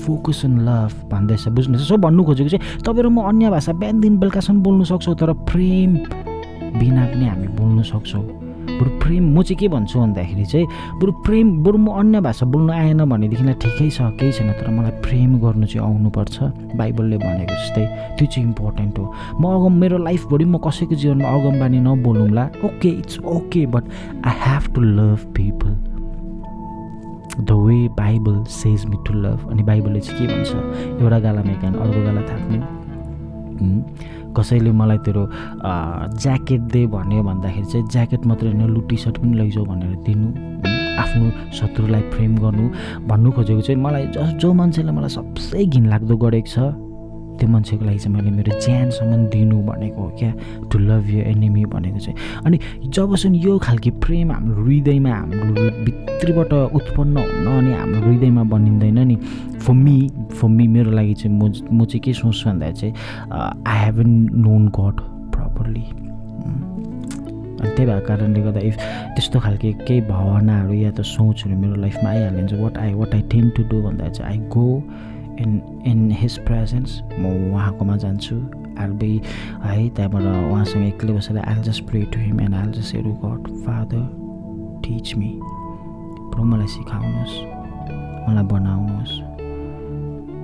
focus 0.01 0.43
in 0.45 0.59
love 0.69 0.93
भन्दैछ 1.13 1.49
बुझ्नुहोस् 1.49 1.89
so 1.89 1.97
भन्नु 1.97 2.25
खोजेको 2.25 2.49
चाहिँ 2.51 2.83
तपाईँ 2.85 3.11
म 3.11 3.21
अन्य 3.29 3.51
भाषा 3.51 3.73
बिहान 3.73 4.01
दिन 4.01 4.19
बेलुकासम्म 4.19 4.63
बोल्नु 4.63 4.85
सक्छौँ 4.85 5.17
तर 5.17 5.33
प्रेम 5.51 5.97
बिना 6.79 7.05
पनि 7.07 7.27
हामी 7.29 7.49
बोल्नु 7.59 7.83
सक्छौँ। 7.83 8.40
बरु 8.69 8.91
प्रेम 9.03 9.25
म 9.37 9.43
चाहिँ 9.43 9.59
के 9.61 9.69
भन्छु 9.69 9.99
भन्दाखेरि 10.01 10.45
चाहिँ 10.45 10.67
बरु 11.01 11.13
प्रेम 11.27 11.47
बरु 11.65 11.79
म 11.79 11.89
अन्य 12.01 12.21
भाषा 12.21 12.47
बोल्नु 12.47 12.73
आएन 12.73 13.05
भनेदेखिलाई 13.11 13.55
ठिकै 13.63 13.89
छ 13.91 14.01
केही 14.21 14.33
छैन 14.33 14.53
तर 14.61 14.69
मलाई 14.71 14.91
प्रेम 15.05 15.31
गर्नु 15.41 15.67
चाहिँ 15.67 15.87
आउनुपर्छ 15.87 16.37
बाइबलले 16.77 17.17
भनेको 17.19 17.55
जस्तै 17.55 17.85
त्यो 18.19 18.27
चाहिँ 18.27 18.47
इम्पोर्टेन्ट 18.49 18.99
हो। 18.99 19.05
म 19.41 19.45
अगम 19.57 19.73
मेरो 19.81 19.99
लाइफभरि 19.99 20.45
म 20.45 20.59
कसैको 20.67 20.95
जीवनमा 20.95 21.29
अगमबानी 21.29 21.79
नबोलौँला। 21.81 22.45
Okay 22.65 22.89
it's 23.01 23.19
okay 23.37 23.67
but 23.75 23.85
I 24.27 24.35
have 24.47 24.75
to 24.75 24.81
love 24.81 25.21
people 25.37 25.71
the 27.41 27.51
way 27.67 27.79
Bible 27.97 28.45
says 28.51 28.85
me 28.87 28.97
to 29.07 29.13
love 29.15 29.49
अनि 29.51 29.63
बाइबलले 29.63 30.01
चाहिँ 30.01 30.19
के 30.21 30.35
भन्छ? 30.35 30.51
एउटा 31.03 31.19
गालामा 31.19 31.55
कान 31.63 31.75
अर्को 31.75 32.01
गाला 32.05 32.23
थाप्ने। 32.31 32.59
कसैले 34.37 34.73
मलाई 34.73 34.99
तेरो 35.07 35.29
ज्याकेट 36.19 36.61
दे 36.73 36.87
भन्यो 36.87 37.23
भन्दाखेरि 37.23 37.67
चाहिँ 37.67 37.87
ज्याकेट 37.89 38.27
मात्रै 38.27 38.53
होइन 38.53 38.71
लु 38.75 38.81
टी 38.89 38.97
सर्ट 38.97 39.19
पनि 39.19 39.37
लैजाऊ 39.39 39.65
भनेर 39.65 39.97
दिनु 40.07 40.29
आफ्नो 40.99 41.31
शत्रुलाई 41.53 42.03
फ्रेम 42.13 42.37
गर्नु 42.39 42.69
भन्नु 43.09 43.31
खोजेको 43.33 43.61
चाहिँ 43.63 43.81
मलाई 43.83 44.07
जस 44.15 44.31
जो 44.43 44.53
मान्छेले 44.53 44.93
मलाई 44.93 45.11
सबसे 45.11 45.65
घिनलाग्दो 45.67 46.17
गरेको 46.17 46.49
छ 46.49 46.90
त्यो 47.41 47.49
मान्छेको 47.49 47.85
लागि 47.85 47.99
चाहिँ 47.99 48.17
मैले 48.17 48.31
मेरो 48.37 48.61
ज्यानसम्म 48.61 49.27
दिनु 49.33 49.57
भनेको 49.67 50.01
हो 50.03 50.09
क्या? 50.19 50.33
टु 50.71 50.79
लभ 50.79 51.09
यु 51.11 51.21
एनिमी 51.33 51.65
भनेको 51.75 51.99
चाहिँ। 51.99 52.17
अनि 52.47 52.59
जबसम्म 52.95 53.35
यो 53.35 53.59
खालको 53.59 53.91
प्रेम 54.05 54.33
हाम्रो 54.33 54.63
हृदयमा 54.65 55.11
हाम्रो 55.11 55.71
भित्रीबाट 55.85 56.53
उत्पन्न 56.53 57.17
हुन 57.17 57.47
अनि 57.57 57.73
हाम्रो 57.73 58.01
हृदयमा 58.07 58.43
बनिँदैन 58.53 58.99
नि 59.09 59.17
फर 59.65 59.75
मी 59.75 59.97
फर 60.37 60.49
मी 60.49 60.67
मेरो 60.75 60.91
लागि 60.91 61.15
चाहिँ 61.15 61.37
म 61.37 61.53
म 61.73 61.85
चाहिँ 61.85 62.01
के 62.05 62.13
सोच्छु 62.13 62.49
भन्दा 62.49 62.71
चाहिँ 62.71 62.95
I 63.67 63.79
haven't 63.85 64.11
known 64.45 64.69
God 64.79 65.01
properly 65.35 65.87
अनि 67.61 67.71
त्यही 67.77 67.87
भएको 67.87 68.07
कारणले 68.07 68.41
गर्दा 68.41 68.61
इफ 68.69 68.77
त्यस्तो 69.17 69.41
खालके 69.41 69.73
केही 69.87 70.01
भावनाहरू 70.09 70.73
या 70.75 70.91
त 70.97 71.01
सोचहरू 71.05 71.57
मेरो 71.61 71.75
लाइफमा 71.85 72.09
आइहाल्यो 72.11 72.39
भने 72.39 72.49
चाहिँ 72.49 72.63
what 72.65 72.79
I 72.79 72.93
what 73.01 73.15
I 73.15 73.23
tend 73.33 73.49
to 73.57 73.63
do 73.71 73.83
भन्दा 73.83 74.09
चाहिँ 74.09 74.33
I 74.33 74.39
go 74.49 74.67
in 75.41 75.61
in 75.87 76.11
his 76.21 76.39
presence 76.47 77.01
म 77.21 77.23
उहाँकोमा 77.53 77.97
जान्छु। 77.97 78.37
आल 78.81 78.93
बी 79.01 79.13
है 79.63 79.89
त्यहाँबाट 79.97 80.23
उहाँसँग 80.23 80.85
एक्लै 80.87 81.13
बसेर 81.13 81.39
I'll 81.39 81.63
just 81.63 81.85
pray 81.89 82.03
to 82.13 82.21
him 82.21 82.41
and 82.41 82.55
I'll 82.55 82.71
just 82.73 82.95
एरु 82.97 83.13
God 83.25 83.49
father 83.65 84.05
teach 84.85 85.15
me 85.17 85.33
प्रभु 85.43 86.45
मलाई 86.45 86.67
सिकाउनुहोस् 86.77 87.37
मलाई 88.29 88.45
बनाउनुहोस्। 88.53 89.15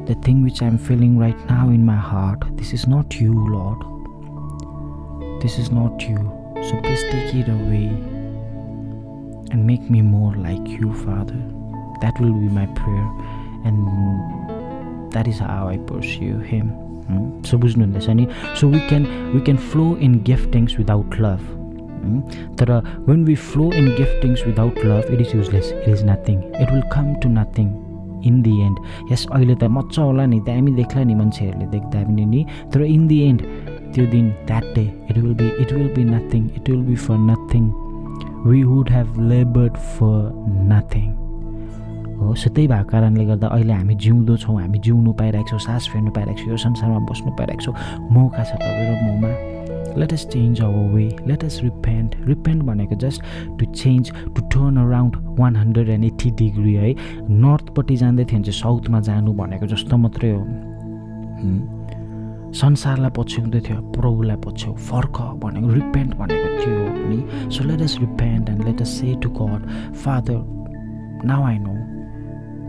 The 0.09 0.17
thing 0.27 0.43
which 0.45 0.63
I 0.63 0.69
am 0.69 0.77
feeling 0.89 1.19
right 1.21 1.51
now 1.51 1.71
in 1.73 1.85
my 1.85 1.99
heart 2.03 2.45
this 2.59 2.75
is 2.75 2.85
not 2.89 3.21
you 3.23 3.47
Lord 3.49 3.85
this 5.43 5.59
is 5.61 5.69
not 5.73 6.11
you 6.11 6.17
so 6.69 6.81
please 6.83 7.05
take 7.13 7.35
it 7.37 7.49
away 7.51 7.85
and 9.55 9.65
make 9.65 9.91
me 9.91 10.03
more 10.03 10.37
like 10.37 10.69
you 10.83 10.93
father 11.05 11.41
that 12.01 12.21
will 12.21 12.33
be 12.33 12.55
my 12.55 12.67
prayer 12.81 13.67
and 13.67 14.46
that 15.13 15.29
is 15.29 15.43
how 15.43 15.69
I 15.69 15.77
pursue 15.91 16.41
him 16.47 16.71
so 17.43 17.59
बुझ्नुहुँदैछ 17.59 18.11
नि 18.11 18.27
so 18.61 18.69
we 18.69 18.79
can 18.89 19.07
we 19.35 19.41
can 19.41 19.57
flow 19.73 19.97
in 19.97 20.19
giftings 20.27 20.79
without 20.79 21.21
love 21.21 21.55
तर 22.59 22.73
when 23.09 23.25
we 23.25 23.35
flow 23.35 23.73
in 23.73 23.87
giftings 23.87 24.47
without 24.47 24.85
love 24.85 25.13
it 25.13 25.21
is 25.21 25.35
useless 25.35 25.73
it 25.73 25.89
is 25.89 26.05
nothing 26.05 26.39
it 26.39 26.71
will 26.73 26.83
come 26.93 27.15
to 27.15 27.29
nothing 27.29 27.75
in 28.27 28.41
the 28.43 28.61
end 28.61 28.79
yes 29.13 29.27
अहिले 29.33 29.55
त 29.55 29.65
मजा 29.65 30.03
होला 30.03 30.27
नि 30.27 30.41
दामी 30.41 30.73
देख्ला 30.73 31.03
नि 31.05 31.15
मान्छेहरूले 31.15 31.67
देख्दा 31.67 32.03
पनि 32.05 32.25
नि। 32.25 32.45
तर 32.75 32.83
इन 32.83 33.07
दि 33.07 33.21
एन्ड 33.23 33.43
त्यो 33.95 34.07
दिन 34.07 34.31
that 34.47 34.65
day 34.75 34.85
it 35.11 35.19
will 35.19 35.35
be 35.35 35.49
it 35.63 35.73
will 35.73 35.93
be 35.95 36.05
nothing 36.05 36.49
it 36.57 36.71
will 36.71 36.83
be 36.83 36.95
for 36.95 37.19
nothing 37.19 37.71
we 38.47 38.63
would 38.63 38.91
have 38.91 39.21
laboured 39.29 39.77
for 39.77 40.33
nothing 40.73 41.26
हो 42.21 42.35
सो 42.35 42.51
त्यही 42.51 42.69
भएको 42.69 42.89
कारणले 42.91 43.25
गर्दा 43.25 43.47
अहिले 43.49 43.73
हामी 43.73 43.95
जिउँदो 43.95 44.37
छौँ 44.37 44.61
हामी 44.61 44.79
जिउनु 44.79 45.13
पाइरहेको 45.21 45.49
छौँ 45.51 45.59
सास 45.67 45.89
फेर्नु 45.93 46.11
पाइरहेको 46.11 46.41
छौँ 46.41 46.51
यो 46.51 46.57
संसारमा 46.57 46.99
बस्नु 47.11 47.31
पाइरहेको 47.39 47.63
छौँ। 47.65 47.75
मौका 48.13 48.43
छ 48.45 48.51
तपाईँ 48.57 48.89
र 48.89 48.95
ममा। 49.05 49.31
Let 49.97 50.13
us 50.13 50.27
change 50.33 50.61
our 50.63 50.93
way 50.95 51.07
let 51.27 51.45
us 51.45 51.61
repent 51.63 52.17
repent 52.29 52.63
भनेको 52.63 52.95
just 53.05 53.23
to 53.59 53.65
change 53.73 54.13
to 54.37 54.43
turn 54.53 54.77
around 54.77 55.17
one 55.41 55.57
hundred 55.57 55.89
and 55.89 56.05
eighty 56.05 56.31
degree 56.41 56.75
है। 56.75 56.95
नर्थपट्टि 57.31 57.97
जाँदै 57.97 58.25
थियो 58.25 58.39
भने 58.39 58.45
चाहिँ 58.45 58.61
साउथमा 58.61 59.01
जानु 59.09 59.33
भनेको 59.33 59.67
जस्तो 59.67 59.97
मात्रै 59.97 60.31
हो। 60.31 60.45
संसारलाई 62.57 63.11
पछ्याउँदै 63.17 63.61
थियो 63.61 63.81
प्रभुलाई 63.93 64.37
पछ्याउ 64.45 64.75
फर्क 64.89 65.17
भनेको 65.45 65.69
रिपेन्ट 65.81 66.15
भनेको 66.17 66.49
थियो 66.61 66.79
नि 67.09 67.51
so 67.53 67.65
let 67.65 67.81
us 67.81 67.97
repent 68.01 68.49
and 68.49 68.65
let 68.65 68.81
us 68.81 69.01
say 69.01 69.15
to 69.23 69.29
God 69.41 69.67
father 70.05 70.41
now 71.25 71.45
I 71.45 71.59
know 71.59 71.75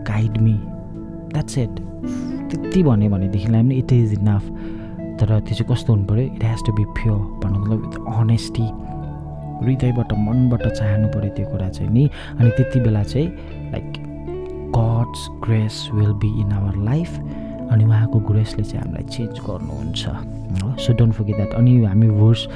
guide 0.06 0.38
me 0.42 0.52
that's 1.32 1.58
it 1.58 1.80
त्यति 2.50 2.82
भन्यो 2.82 3.10
भनेदेखिलाई 3.10 3.62
पनि 3.62 3.74
इट 3.74 3.92
इज 3.92 4.12
इनफ 4.12 4.44
तर 5.20 5.28
त्यो 5.40 5.54
चाहिँ 5.54 5.68
कस्तो 5.70 5.92
हुनु 5.92 6.04
पऱ्यो? 6.06 6.24
It 6.34 6.44
has 6.44 6.64
to 6.66 6.72
be 6.72 6.84
pure 6.98 7.18
भन्नु 7.42 7.58
मतलब 7.58 7.78
विथ 7.86 8.14
अनेस्टी 8.14 8.66
हृदयबाट 9.64 10.12
मनबाट 10.26 10.66
चाहनु 10.66 11.08
पऱ्यो 11.14 11.30
त्यो 11.36 11.46
कुरा 11.50 11.68
चाहिँ 11.68 11.90
नि। 11.92 12.08
अनि 12.38 12.50
त्यति 12.56 12.80
बेला 12.80 13.02
चाहिँ 13.02 13.28
like 13.72 13.92
God's 14.76 15.28
grace 15.44 15.88
will 15.94 16.12
be 16.22 16.30
in 16.40 16.52
our 16.52 16.76
life 16.84 17.18
अनि 17.72 17.84
उहाँको 17.84 18.18
ग्रेसले 18.30 18.64
चाहिँ 18.64 18.82
हामीलाई 18.84 19.04
चेन्ज 19.14 19.40
गर्नुहुन्छ 19.46 20.08
हो? 20.62 20.74
सो 20.82 20.92
डोन्ट 20.98 21.14
फर्गेट 21.14 21.36
द्याट 21.36 21.52
अनि 21.54 21.72
हामी 21.84 22.08
भर्स 22.08 22.46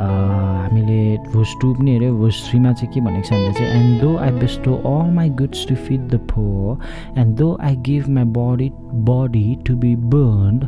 हामीले 0.00 1.02
भर्स 1.34 1.54
टू 1.62 1.74
पनि 1.74 1.90
हेऱ्यो। 1.92 2.16
भर्स 2.18 2.48
थ्रीमा 2.48 2.72
चाहिँ 2.72 2.92
के 2.94 3.00
भनेको 3.00 3.28
छ 3.28 3.32
भन्दा 3.32 3.52
चाहिँ 3.58 3.70
and 3.80 4.00
though 4.02 4.16
I 4.16 4.30
bestow 4.40 4.74
all 4.92 5.10
my 5.14 5.28
goods 5.40 5.66
to 5.68 5.74
feed 5.86 6.08
the 6.14 6.20
poor 6.30 7.18
and 7.20 7.36
though 7.38 7.56
I 7.60 7.76
give 7.88 8.08
my 8.16 8.24
body 8.38 8.70
body 9.10 9.46
to 9.66 9.76
be 9.84 9.94
burned 10.16 10.66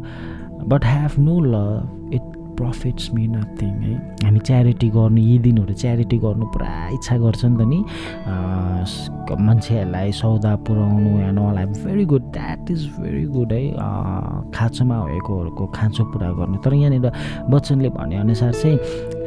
but 0.68 0.84
have 0.84 1.18
no 1.18 1.40
love 1.40 2.10
it 2.14 2.22
profits 2.58 3.10
me 3.14 3.26
nothing 3.28 3.74
है 3.82 3.94
हामी 4.24 4.40
च्यारिटी 4.48 4.88
गर्नु 4.96 5.20
यी 5.20 5.38
दिनहरू 5.46 5.74
च्यारिटी 5.82 6.18
गर्नु 6.24 6.46
पुरा 6.54 6.70
इच्छा 6.94 7.16
गर्छ 7.24 7.44
नि 7.44 7.56
त 7.58 7.62
नि। 7.72 7.80
मान्छेहरूलाई 9.40 10.12
सौदा 10.12 10.54
पुऱ्याउनु 10.66 11.10
and 11.28 11.38
all 11.40 11.58
I 11.58 11.66
very 11.84 12.04
good 12.12 12.24
that 12.32 12.70
is 12.70 12.86
very 13.00 13.24
good 13.34 13.52
है 13.52 13.62
खाँचोमा 14.54 14.96
भएकोहरूको 15.04 15.66
खाँचो 15.76 16.04
पुरा 16.12 16.30
गर्नु। 16.38 16.56
तर 16.64 16.74
यहाँनिर 16.74 17.10
बच्चनले 17.50 17.88
भनेअनुसार 17.96 18.52
चाहिँ 18.52 18.76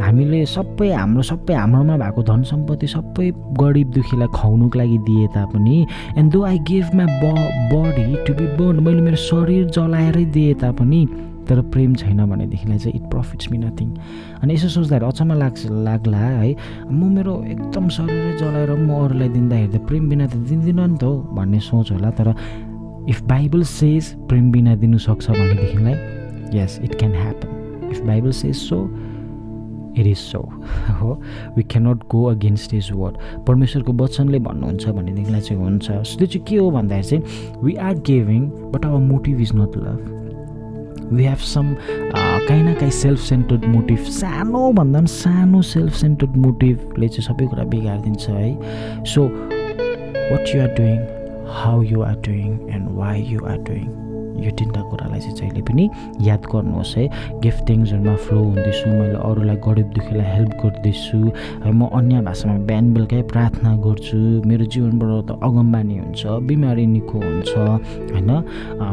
हामीले 0.01 0.45
सबै 0.45 0.89
हाम्रो 0.93 1.21
सबै 1.31 1.53
हाम्रोमा 1.53 1.97
भएको 1.97 2.23
धन 2.29 2.43
सम्पत्ति 2.53 2.87
सबै 2.87 3.31
गरिब 3.61 3.87
दुखीलाई 3.97 4.27
खुवाउनुको 4.37 4.79
लागि 4.79 4.97
दिए 5.09 5.27
तापनि 5.35 5.77
and 6.17 6.31
though 6.31 6.43
I 6.45 6.57
give 6.69 6.95
my 6.95 7.07
ब 7.21 7.25
बडी 7.73 8.07
टु 8.27 8.33
बी 8.39 8.45
बर्न 8.57 8.83
मैले 8.85 9.01
मेरो 9.01 9.19
शरीर 9.29 9.65
जलाएरै 9.75 10.25
दिए 10.35 10.53
तापनि 10.61 11.01
तर 11.49 11.61
प्रेम 11.73 11.93
छैन 11.95 12.25
भनेदेखिलाई 12.25 12.77
चाहिँ 12.77 12.99
इट 12.99 13.09
प्रफिट्स 13.11 13.51
मी 13.51 13.57
नथिङ 13.57 13.89
अनि 14.43 14.53
यसो 14.53 14.67
सोच्दाखेरि 14.69 15.05
अचम्म 15.05 15.33
लाग्छ 15.39 15.65
लाग्ला 15.87 16.17
है 16.17 16.55
म 16.91 17.11
मेरो 17.15 17.33
एकदम 17.47 17.89
शरीरै 17.97 18.37
जलाएर 18.37 18.71
म 18.75 18.89
अरूलाई 19.03 19.29
दिँदाखेरि 19.29 19.77
त 19.77 19.81
प्रेम 19.87 20.09
बिना 20.09 20.27
त 20.27 20.35
दिँदिनँ 20.49 20.87
नि 20.87 20.97
त 20.97 21.03
हो 21.03 21.13
भन्ने 21.33 21.59
सोच 21.59 21.91
होला 21.91 22.11
तर 22.19 22.33
इफ 23.09 23.21
बाइबल 23.27 23.63
सेज 23.63 24.13
प्रेम 24.29 24.51
बिना 24.51 24.75
दिनुसक्छ 24.75 25.29
भनेदेखिलाई 25.29 26.59
yes 26.59 26.79
it 26.83 26.95
can 26.99 27.13
happen 27.15 27.89
if 27.91 28.01
Bible 28.05 28.31
says 28.31 28.55
so 28.55 28.83
it 29.97 30.07
is 30.07 30.17
so 30.17 30.39
हो 30.99 31.13
we 31.55 31.63
cannot 31.63 32.03
go 32.11 32.23
against 32.29 32.73
his 32.73 32.89
word 32.95 33.45
परमेश्वरको 33.47 33.93
वचनले 34.03 34.39
भन्नुहुन्छ 34.39 34.89
भनेदेखिलाई 34.89 35.41
चाहिँ 35.41 35.61
हुन्छ। 35.63 35.89
त्यो 35.89 36.27
चाहिँ 36.27 36.45
के 36.47 36.55
हो 36.57 36.69
भन्दाखेरि 36.71 37.19
चाहिँ 37.21 37.61
we 37.63 37.75
are 37.87 37.93
giving 38.11 38.47
but 38.71 38.85
our 38.85 38.99
motive 39.07 39.41
is 39.41 39.51
not 39.55 39.77
love 39.77 40.26
we 41.11 41.23
have 41.23 41.37
some 41.53 41.73
काहीँ 42.15 42.63
न 42.63 42.73
काहीँ 42.73 42.91
सेल्फ 42.91 43.19
सेन्टर्ड 43.19 43.65
मोटिभ 43.75 44.03
सानोभन्दा 44.19 44.99
पनि 44.99 45.07
सानो 45.07 45.61
सेल्फ 45.73 45.93
सेन्टर्ड 46.01 46.35
मोटिभले 46.45 47.07
चाहिँ 47.07 47.27
सबै 47.27 47.47
कुरा 47.53 47.63
बिगारिदिन्छ 47.75 48.29
है 48.29 49.03
so 49.13 49.27
what 49.27 50.55
you 50.55 50.61
are 50.61 50.73
doing 50.79 50.99
how 51.61 51.81
you 51.83 52.01
are 52.09 52.19
doing 52.27 52.59
and 52.75 52.91
why 52.97 53.23
you 53.29 53.45
are 53.45 53.57
doing 53.69 54.06
यो 54.45 54.51
तिनवटा 54.57 54.81
कुरालाई 54.89 55.19
चाहिँ 55.19 55.35
जहिले 55.37 55.61
पनि 55.67 55.83
याद 56.27 56.41
गर्नुहोस् 56.51 56.95
है। 56.97 57.05
गिफ्टिङ्सहरूमा 57.41 58.15
फ्लो 58.25 58.39
हुँदैछु 58.43 58.87
मैले 58.89 59.17
अरूलाई 59.29 59.57
गरिब 59.65 59.87
दुःखीलाई 59.97 60.27
हेल्प 60.35 60.51
गर्दैछु 60.63 61.17
है। 61.65 61.71
म 61.71 61.81
अन्य 61.97 62.21
भाषामा 62.27 62.55
बिहान 62.69 62.85
बेलुकै 62.93 63.21
प्रार्थना 63.31 63.71
गर्छु। 63.85 64.17
मेरो 64.47 64.65
जीवनबाट 64.73 65.11
त 65.27 65.31
अगमबानी 65.43 65.95
हुन्छ 65.97 66.21
बिमारी 66.47 66.85
निको 66.95 67.17
हुन्छ 67.17 67.51
होइन। 68.13 68.31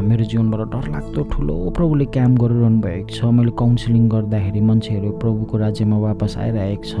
मेरो 0.09 0.23
जीवनबाट 0.31 0.61
डरलाग्दो 0.73 1.21
ठुलो 1.31 1.55
प्रभुले 1.77 2.05
काम 2.15 2.31
गरिरहनु 2.41 2.79
भएको 2.81 3.09
छ। 3.13 3.19
मैले 3.35 3.51
काउन्सिलिङ 3.61 4.03
गर्दाखेरि 4.09 4.61
मान्छेहरू 4.61 5.09
प्रभुको 5.21 5.55
राज्यमा 5.57 5.97
वापस 6.07 6.37
आइरहेको 6.37 6.83
छ 6.89 6.93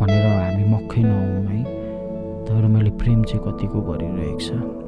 भनेर 0.00 0.26
हामी 0.26 0.64
मक्खै 0.72 1.02
नहौँ 1.02 1.46
है। 1.50 1.60
तर 2.46 2.66
मैले 2.66 2.90
प्रेम 3.00 3.22
चाहिँ 3.24 3.42
कतिको 3.46 3.80
गरिरहेको 3.88 4.38
छ। 4.40 4.81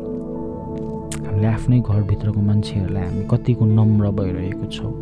हामीले 1.14 1.46
आफ्नै 1.46 1.79
घरभित्रको 1.81 2.40
मान्छेहरूलाई 2.40 3.05
हामी 3.05 3.24
कतिको 3.31 3.64
नम्र 3.79 4.11
भइरहेको 4.18 4.66
छौँ। 4.77 4.92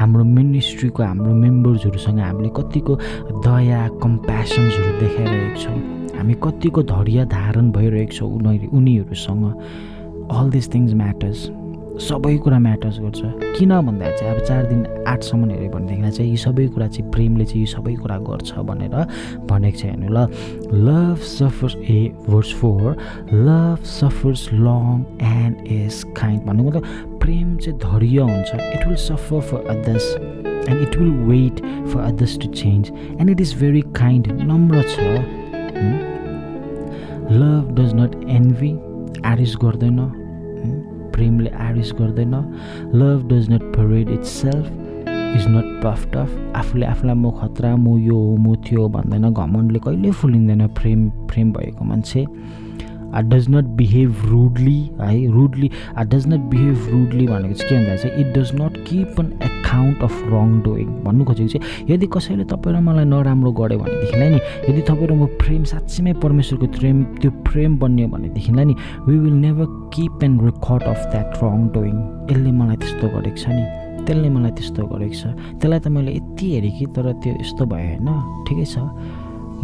हाम्रो 0.00 0.24
मिनिस्ट्रीको 0.24 1.02
हाम्रो 1.02 1.32
मेम्बर्सहरूसँग 1.44 2.20
हामीले 2.20 2.50
कतिको 2.58 2.92
दया 3.46 3.80
कम्प्यासन्सहरू 4.02 4.92
देखाइरहेको 5.00 5.56
छौँ। 5.62 5.78
हामी 6.18 6.34
कतिको 6.44 6.82
धैर्य 6.92 7.24
धारण 7.36 7.70
भइरहेको 7.72 8.12
छौँ 8.16 8.30
उनीहरू 8.36 8.76
उनीहरूसँग। 8.76 9.44
अल 10.32 10.50
दिस 10.50 10.66
थिङ्स 10.74 10.92
म्याटर्स 10.94 11.40
सबै 11.98 12.36
कुरा 12.44 12.58
म्याटर्स 12.58 12.98
गर्छ। 13.00 13.20
किन 13.58 13.72
भन्दा 13.86 14.10
चाहिँ 14.16 14.34
अब 14.34 14.40
चार 14.46 14.66
दिन 14.66 14.80
आठसम्म 15.06 15.50
हेऱ्यो 15.50 15.70
भनेदेखिलाई 15.70 16.10
चाहिँ 16.10 16.30
यी 16.30 16.36
सबै 16.36 16.66
कुरा 16.74 16.86
चाहिँ 16.86 17.10
प्रेमले 17.12 17.44
चाहिँ 17.44 17.60
यी 17.60 17.66
सबै 17.74 17.94
कुरा 18.02 18.16
गर्छ 18.28 18.52
भनेर 18.68 18.94
भनेको 19.50 19.78
छ 19.78 19.84
हेर्नु 19.84 20.08
ल। 20.08 20.18
Love 20.86 21.18
suffers 21.26 21.74
a 21.76 22.00
worse 22.28 22.52
for 22.60 22.96
love 23.32 23.78
suffers 23.84 24.42
long 24.52 25.04
and 25.22 25.66
is 25.66 26.02
kind 26.16 26.42
भन्नु 26.46 26.62
मतलब 26.64 27.18
प्रेम 27.22 27.56
चाहिँ 27.56 27.78
धैर्य 27.78 28.18
हुन्छ। 28.30 28.50
It 28.54 28.86
will 28.86 28.96
suffer 28.96 29.40
for 29.50 29.66
others 29.74 30.06
and 30.68 30.80
it 30.82 30.96
will 30.98 31.10
wait 31.28 31.60
for 31.88 32.00
others 32.02 32.38
to 32.38 32.48
change 32.54 32.92
and 33.20 33.30
it 33.30 33.40
is 33.40 33.54
very 33.60 33.82
kind 33.98 34.32
नम्र 34.42 34.82
छ 34.94 35.10
लभ 37.32 37.74
डज 37.78 37.94
नट 37.94 38.14
एन्भी 38.28 38.72
आरिस 39.26 39.56
गर्दैन। 39.62 40.17
प्रेमले 41.18 41.50
आरिस 41.66 41.92
गर्दैन. 42.00 42.34
Love 42.94 43.28
does 43.30 43.50
not 43.50 43.62
parade 43.76 44.08
itself 44.42 44.66
is 45.36 45.46
not 45.50 45.68
puffed 45.82 46.06
up 46.14 46.30
आफूले 46.56 46.86
आफूलाई 46.86 47.14
म 47.14 47.30
खतरा 47.40 47.74
म 47.76 47.98
यो 47.98 48.16
हो 48.16 48.36
म 48.36 48.54
थियो 48.64 48.88
भन्दैन. 48.88 49.32
घमण्डले 49.32 49.78
कहिले 49.84 50.10
फुलिँदैन 50.14 50.66
प्रेम 50.78 51.08
प्रेम 51.28 51.52
भएको 51.52 51.84
मान्छे। 51.84 52.24
डज 53.08 53.48
नट 53.50 53.64
बिहेभ 53.78 54.14
रुडली 54.24 54.78
है 55.00 55.26
rudely 55.32 55.70
does 56.06 56.26
not 56.28 56.40
behave 56.50 56.88
rudely 56.92 57.26
भनेको 57.26 57.54
चाहिँ 57.54 57.68
के 57.68 57.74
भन्दा 57.76 57.96
चाहिँ 57.96 58.20
it 58.20 58.36
does 58.38 58.50
not 58.54 58.76
keep 58.88 59.20
an 59.20 59.32
account 59.42 60.02
of 60.02 60.22
wrongdoing 60.62 60.88
भन्नु 61.04 61.24
खोजेको 61.24 61.58
चाहिँ 61.58 61.84
यदि 61.90 62.06
कसैले 62.12 62.44
तपाईँ 62.52 62.76
र 62.76 62.80
मलाई 62.80 63.04
नराम्रो 63.04 63.52
गऱ्यो 63.52 63.78
भनेदेखिलाई 63.78 64.28
नि 64.28 64.40
यदि 64.68 64.82
तपाईँ 64.82 65.08
र 65.08 65.14
म 65.14 65.26
प्रेम 65.40 65.64
साँच्चीमै 65.72 66.12
परमेश्वरको 66.22 66.66
प्रेम 66.78 67.02
त्यो 67.20 67.30
प्रेम 67.48 67.78
बन्यो 67.78 68.08
भनेदेखिलाई 68.08 68.64
नि 68.64 68.74
we 69.08 69.18
will 69.18 69.36
never 69.44 69.66
keep 69.94 70.24
and 70.24 70.42
record 70.44 70.82
of 70.82 71.00
that 71.12 71.42
wrongdoing 71.74 71.96
यसले 72.30 72.50
मलाई 72.52 72.76
त्यस्तो 72.76 73.06
गरेको 73.16 73.36
छ 73.36 73.48
नि 73.48 73.64
त्यसले 74.06 74.28
मलाई 74.30 74.52
त्यस्तो 74.56 74.82
गरेको 74.86 75.16
छ। 75.20 75.24
त्यसलाई 75.60 75.80
त 75.80 75.88
मैले 75.92 76.12
यति 76.16 76.46
हेरेँ 76.54 76.72
कि 76.78 76.86
तर 76.96 77.12
त्यो 77.22 77.32
यस्तो 77.40 77.64
भयो 77.66 77.86
होइन? 77.88 78.08
ठिकै 78.48 78.64
छ। 78.64 78.76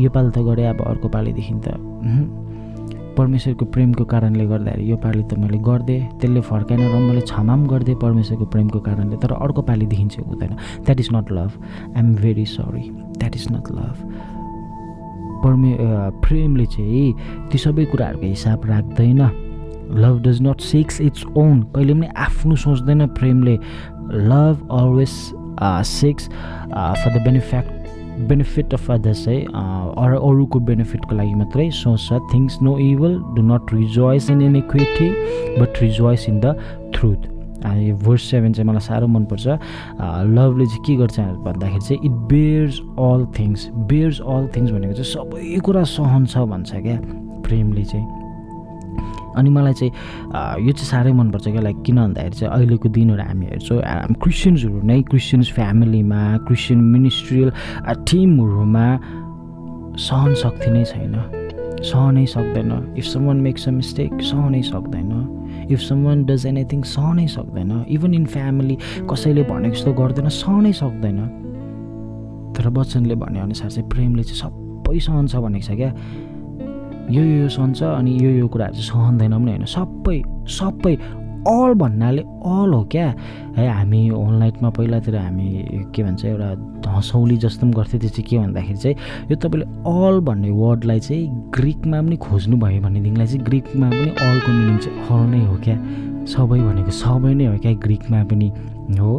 यो 0.01 0.09
पालि 0.11 0.31
त 0.35 0.39
गरेँ 0.49 0.67
अब 0.69 0.81
अर्को 0.85 1.09
पालिदेखि 1.09 1.55
त 1.65 1.79
परमेश्वरको 3.19 3.65
प्रेमको 3.75 4.05
कारणले 4.05 4.47
गर्दाखेरि 4.47 4.91
यो 4.91 4.97
पालि 5.05 5.23
त 5.23 5.39
मैले 5.39 5.59
गरिदिएँ 5.69 6.03
त्यसले 6.21 6.41
फर्काएन 6.51 6.81
र 6.81 6.99
मैले 7.01 7.21
क्षमा 7.21 7.55
पनि 7.57 7.69
गरिदिएँ 7.69 7.99
परमेश्वरको 8.03 8.47
प्रेमको 8.55 8.81
कारणले 8.87 9.17
तर 9.23 9.33
अर्को 9.35 9.63
पालिदेखि 9.63 10.07
चाहिँ 10.07 10.29
हुँदैन 10.29 10.53
that 10.85 11.01
is 11.01 11.09
not 11.15 11.33
love 11.33 11.51
I 11.97 12.01
am 12.01 12.15
very 12.15 12.45
sorry 12.47 12.85
that 13.19 13.37
is 13.37 13.47
not 13.53 13.71
love 13.73 13.97
परमे 15.45 15.77
प्रेमले 16.25 16.67
चाहिँ 16.67 17.49
ती 17.53 17.59
सबै 17.59 17.85
कुराहरूको 17.93 18.27
हिसाब 18.27 18.67
राख्दैन। 18.67 19.21
Love 20.01 20.21
does 20.23 20.41
not 20.43 20.61
seeks 20.61 21.01
its 21.01 21.25
own 21.37 21.63
कहिले 21.75 21.95
पनि 21.95 22.07
आफ्नो 22.17 22.57
सोच्दैन 22.57 23.07
प्रेमले। 23.19 23.59
Love 24.31 24.69
always 24.73 25.11
seeks 25.87 26.29
for 26.29 27.19
the 27.19 27.23
benefact 27.25 27.84
benefit 28.19 28.75
of 28.75 28.91
others 28.91 29.29
है 29.29 29.41
अरू 29.45 30.19
अरूको 30.31 30.61
बेनिफिटको 30.61 31.17
लागि 31.17 31.35
मात्रै 31.35 31.71
सोच्छ 31.71 32.13
thinks 32.35 32.59
no 32.63 32.79
evil 32.79 33.19
do 33.35 33.43
not 33.43 33.75
rejoice 33.75 34.31
in 34.31 34.43
iniquity 34.57 35.11
but 35.61 35.83
rejoice 35.83 36.29
in 36.29 36.41
the 36.41 36.57
truth 36.95 37.31
यो 37.67 37.97
भर्स 37.97 38.23
सेभेन 38.23 38.53
चाहिँ 38.53 38.69
मलाई 38.69 38.81
साह्रो 38.81 39.07
मनपर्छ 39.07 39.47
लभले 40.37 40.67
चाहिँ 40.67 40.85
के 40.87 40.97
गर्छ 40.97 41.21
भन्दाखेरि 41.21 41.81
चाहिँ 41.81 42.01
it 42.05 42.11
bears 42.11 42.81
all 42.81 43.27
things 43.39 43.71
bears 43.75 44.21
all 44.21 44.49
things 44.57 44.71
भनेको 44.71 44.93
चाहिँ 44.93 45.13
सबै 45.13 45.61
कुरा 45.61 45.83
सहन्छ 45.83 46.39
भन्छ 46.39 46.73
क्या? 46.75 46.99
प्रेमले 47.45 47.85
चाहिँ। 47.85 48.24
अनि 49.37 49.51
मलाई 49.51 49.75
चाहिँ 49.81 49.93
यो 50.67 50.73
चाहिँ 50.73 50.91
साह्रै 50.91 51.13
मनपर्छ 51.13 51.47
क्या 51.49 51.63
लाइक 51.63 51.83
किन 51.87 51.97
भन्दाखेरि 51.97 52.37
चाहिँ 52.39 52.53
अहिलेको 52.55 52.89
दिनहरू 52.89 53.23
हामी 53.23 53.47
हेर्छौँ 53.47 53.81
क्रिस्चियन्सहरू 54.23 54.81
नै 54.83 55.01
क्रिस्चियन्स 55.11 55.53
फ्यामिलीमा 55.53 56.23
क्रिस्चियन 56.47 56.81
मिनिस्ट्रियल 56.95 57.49
टिमहरूमा 58.09 58.87
सहन 59.95 60.35
शक्ति 60.35 60.71
नै 60.71 60.85
छैन। 60.85 61.15
सहनै 61.85 62.25
सक्दैन। 62.27 62.73
If 62.99 63.05
someone 63.27 63.37
makes 63.45 63.69
a 63.69 63.71
mistake 63.71 64.13
सहनै 64.23 64.63
सक्दैन। 64.63 65.13
इफ 65.71 65.81
सम 65.81 66.25
डज 66.27 66.47
एनिथिङ 66.47 66.81
सहनै 66.83 67.27
सक्दैन। 67.29 67.85
इभन 67.89 68.15
इन 68.15 68.25
फ्यामिली 68.25 68.77
कसैले 69.11 69.43
भनेको 69.51 69.75
जस्तो 69.77 69.93
गर्दैन 69.93 70.29
सहनै 70.29 70.73
सक्दैन। 70.73 71.19
तर 72.57 72.69
वचनले 72.79 73.15
भनेअनुसार 73.15 73.71
चाहिँ 73.71 73.89
प्रेमले 73.91 74.23
चाहिँ 74.25 74.41
सबै 74.41 74.99
सहन्छ 74.99 75.37
भनेको 75.37 75.67
छ 75.67 75.77
क्या। 75.77 75.91
यो 77.11 77.23
यो 77.23 77.49
सहन्छ 77.49 77.83
अनि 77.83 78.13
यो 78.25 78.31
यो 78.31 78.49
कुराहरू 78.49 78.75
चाहिँ 78.75 78.89
सहँदैन 78.89 79.33
पनि 79.33 79.51
होइन। 79.51 79.65
सबै 79.65 80.23
सबै 80.49 80.95
अल 81.45 81.75
भन्नाले 81.77 82.23
अल 82.23 82.73
हो 82.73 82.83
क्या। 82.89 83.07
है 83.57 83.69
हामी 83.69 84.09
अनलाइनमा 84.09 84.71
पहिलातिर 84.71 85.17
हामी 85.17 85.49
के 85.95 86.03
भन्छ 86.03 86.25
एउटा 86.25 86.91
हँसौली 86.91 87.37
जस्तो 87.37 87.67
पनि 87.67 87.73
गर्थ्यो। 87.77 88.01
त्यो 88.01 88.11
चाहिँ 88.11 88.25
के 88.25 88.39
भन्दाखेरि 88.39 88.79
चाहिँ 88.79 88.97
यो 89.31 89.37
तपाईँले 89.37 89.67
अल 89.85 90.21
भन्ने 90.25 90.51
वर्डलाई 90.51 91.01
चाहिँ 91.01 91.29
ग्रिकमा 91.53 92.01
पनि 92.03 92.17
खोज्नु 92.17 92.57
भयो 92.57 92.81
भनेदेखिलाई 92.83 93.27
चाहिँ 93.27 93.45
ग्रिकमा 93.45 93.89
पनि 93.91 94.11
अलको 94.11 94.51
मिनिङ 94.53 94.79
चाहिँ 94.79 94.99
अल 95.05 95.25
नै 95.31 95.45
हो 95.47 95.57
क्या। 95.65 95.77
सबै 96.25 96.61
भनेको 96.61 96.91
सबै 96.91 97.35
नै 97.35 97.47
हो 97.47 97.59
क्या 97.59 97.73
ग्रिकमा 97.85 98.25
पनि 98.25 98.49
हो। 98.99 99.13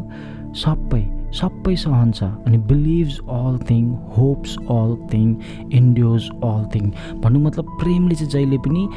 सबै। 0.55 1.14
सबै 1.39 1.75
सहन्छ 1.75 2.23
अनि 2.23 2.57
believes 2.71 3.19
all 3.37 3.57
thing 3.69 3.83
hopes 4.17 4.57
all 4.71 4.95
thing 5.13 5.35
endures 5.79 6.29
all 6.43 6.65
thing 6.75 6.91
भन्नु 7.23 7.39
मतलब 7.47 7.77
प्रेमले 7.81 8.15
चाहिँ 8.15 8.31
जहिले 8.31 8.57
पनि 8.67 8.87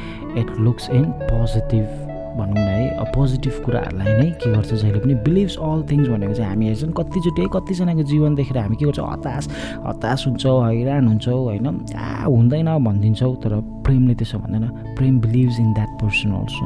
इट 0.41 0.59
लुक्स 0.59 0.89
इन 0.89 1.03
पोजिटिभ 1.31 2.07
भनौँ 2.29 2.55
न 2.55 2.57
है। 2.57 3.05
पोजिटिभ 3.13 3.53
कुराहरूलाई 3.65 4.13
नै 4.17 4.29
के 4.39 4.51
गर्छ 4.53 4.73
जहिले 4.73 4.99
पनि 4.99 5.13
बिलिभ्स 5.27 5.57
अल 5.59 5.81
थिङ्स 5.91 6.07
भनेको 6.09 6.33
चाहिँ 6.33 6.49
हामी 6.49 6.65
हेर्छौँ 6.67 6.91
कतिचोटि 6.99 7.41
है 7.41 7.47
कतिजनाको 7.53 8.03
जीवन 8.11 8.35
देखेर 8.35 8.57
हामी 8.57 8.75
के 8.75 8.85
गर्छौँ? 8.85 9.11
हतास 9.11 9.49
हतास 9.87 10.23
हुन्छौँ 10.27 10.57
हैरान 10.67 11.07
हुन्छौँ 11.07 11.43
होइन? 11.43 11.67
आ 11.95 12.23
हुँदैन 12.25 12.69
भनिदिन्छौँ 12.85 13.35
तर 13.43 13.59
प्रेमले 13.85 14.15
त्यसो 14.15 14.37
भन्दैन। 14.39 14.95
प्रेम 14.97 15.19
believes 15.19 15.59
in 15.59 15.73
that 15.73 15.91
person 16.01 16.31
also 16.39 16.65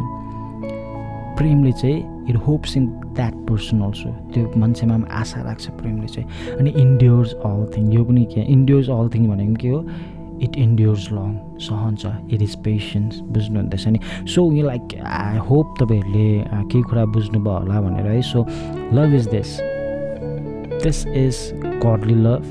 प्रेमले 1.38 1.72
चाहिँ 1.72 2.13
it 2.30 2.36
hopes 2.48 2.78
in 2.78 2.86
that 3.16 3.34
person 3.50 3.82
also 3.82 4.10
त्यो 4.34 4.52
मान्छेमा 4.58 4.98
पनि 4.98 5.08
आशा 5.20 5.42
राख्छ 5.42 5.70
प्रेमले 5.82 6.08
चाहिँ। 6.08 6.58
अनि 6.60 6.70
इन्ड्योर्स 6.82 7.34
अल 7.46 7.66
थिङ 7.78 7.92
यो 7.94 8.04
पनि 8.04 8.26
के? 8.34 8.42
इन्ड्योर्स 8.42 8.90
अल 8.90 9.10
थिङ 9.16 9.28
भनेको 9.30 9.56
के 9.62 9.70
हो? 9.70 9.86
इट 10.42 10.56
इन्ड्योर्स 10.58 11.12
लङ 11.12 11.36
सहन्छ। 11.62 12.06
इट 12.34 12.42
इज 12.42 12.56
पेसेन्स 12.64 13.20
बुझ्नुहुँदैछ 13.34 13.88
नि? 13.88 14.00
So 14.36 14.52
you 14.52 14.66
like 14.66 14.96
I 15.06 15.38
hope 15.50 15.76
तपाईँहरूले 15.80 16.66
केही 16.72 16.82
कुरा 16.84 17.06
बुझ्नुभयो 17.06 17.58
होला 17.60 17.82
भनेर 17.82 18.08
है। 18.08 18.22
So 18.22 18.46
love 18.94 19.14
is 19.16 19.28
this 19.30 19.60
this 20.84 21.06
is 21.08 21.38
godly 21.86 22.16
love 22.24 22.44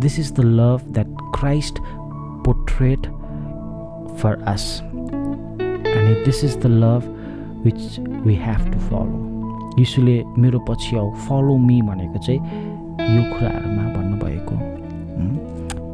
this 0.00 0.18
is 0.18 0.32
the 0.34 0.44
love 0.44 0.92
that 0.92 1.16
Christ 1.38 1.78
portrayed 2.44 3.06
for 4.20 4.42
us 4.48 4.64
अनि 4.82 6.14
this 6.24 6.44
is 6.44 6.56
the 6.62 6.66
love 6.66 7.16
which 7.64 8.00
we 8.26 8.34
have 8.34 8.72
to 8.72 8.78
follow 8.78 9.74
यीशुले 9.78 10.22
मेरो 10.38 10.58
पछि 10.68 10.96
आऊ 10.96 11.10
फलो 11.28 11.56
मी 11.58 11.80
भनेको 11.82 12.18
चाहिँ 12.18 12.40
यो 13.16 13.22
कुराहरूमा 13.32 13.84
भन्नुभएको 13.94 14.54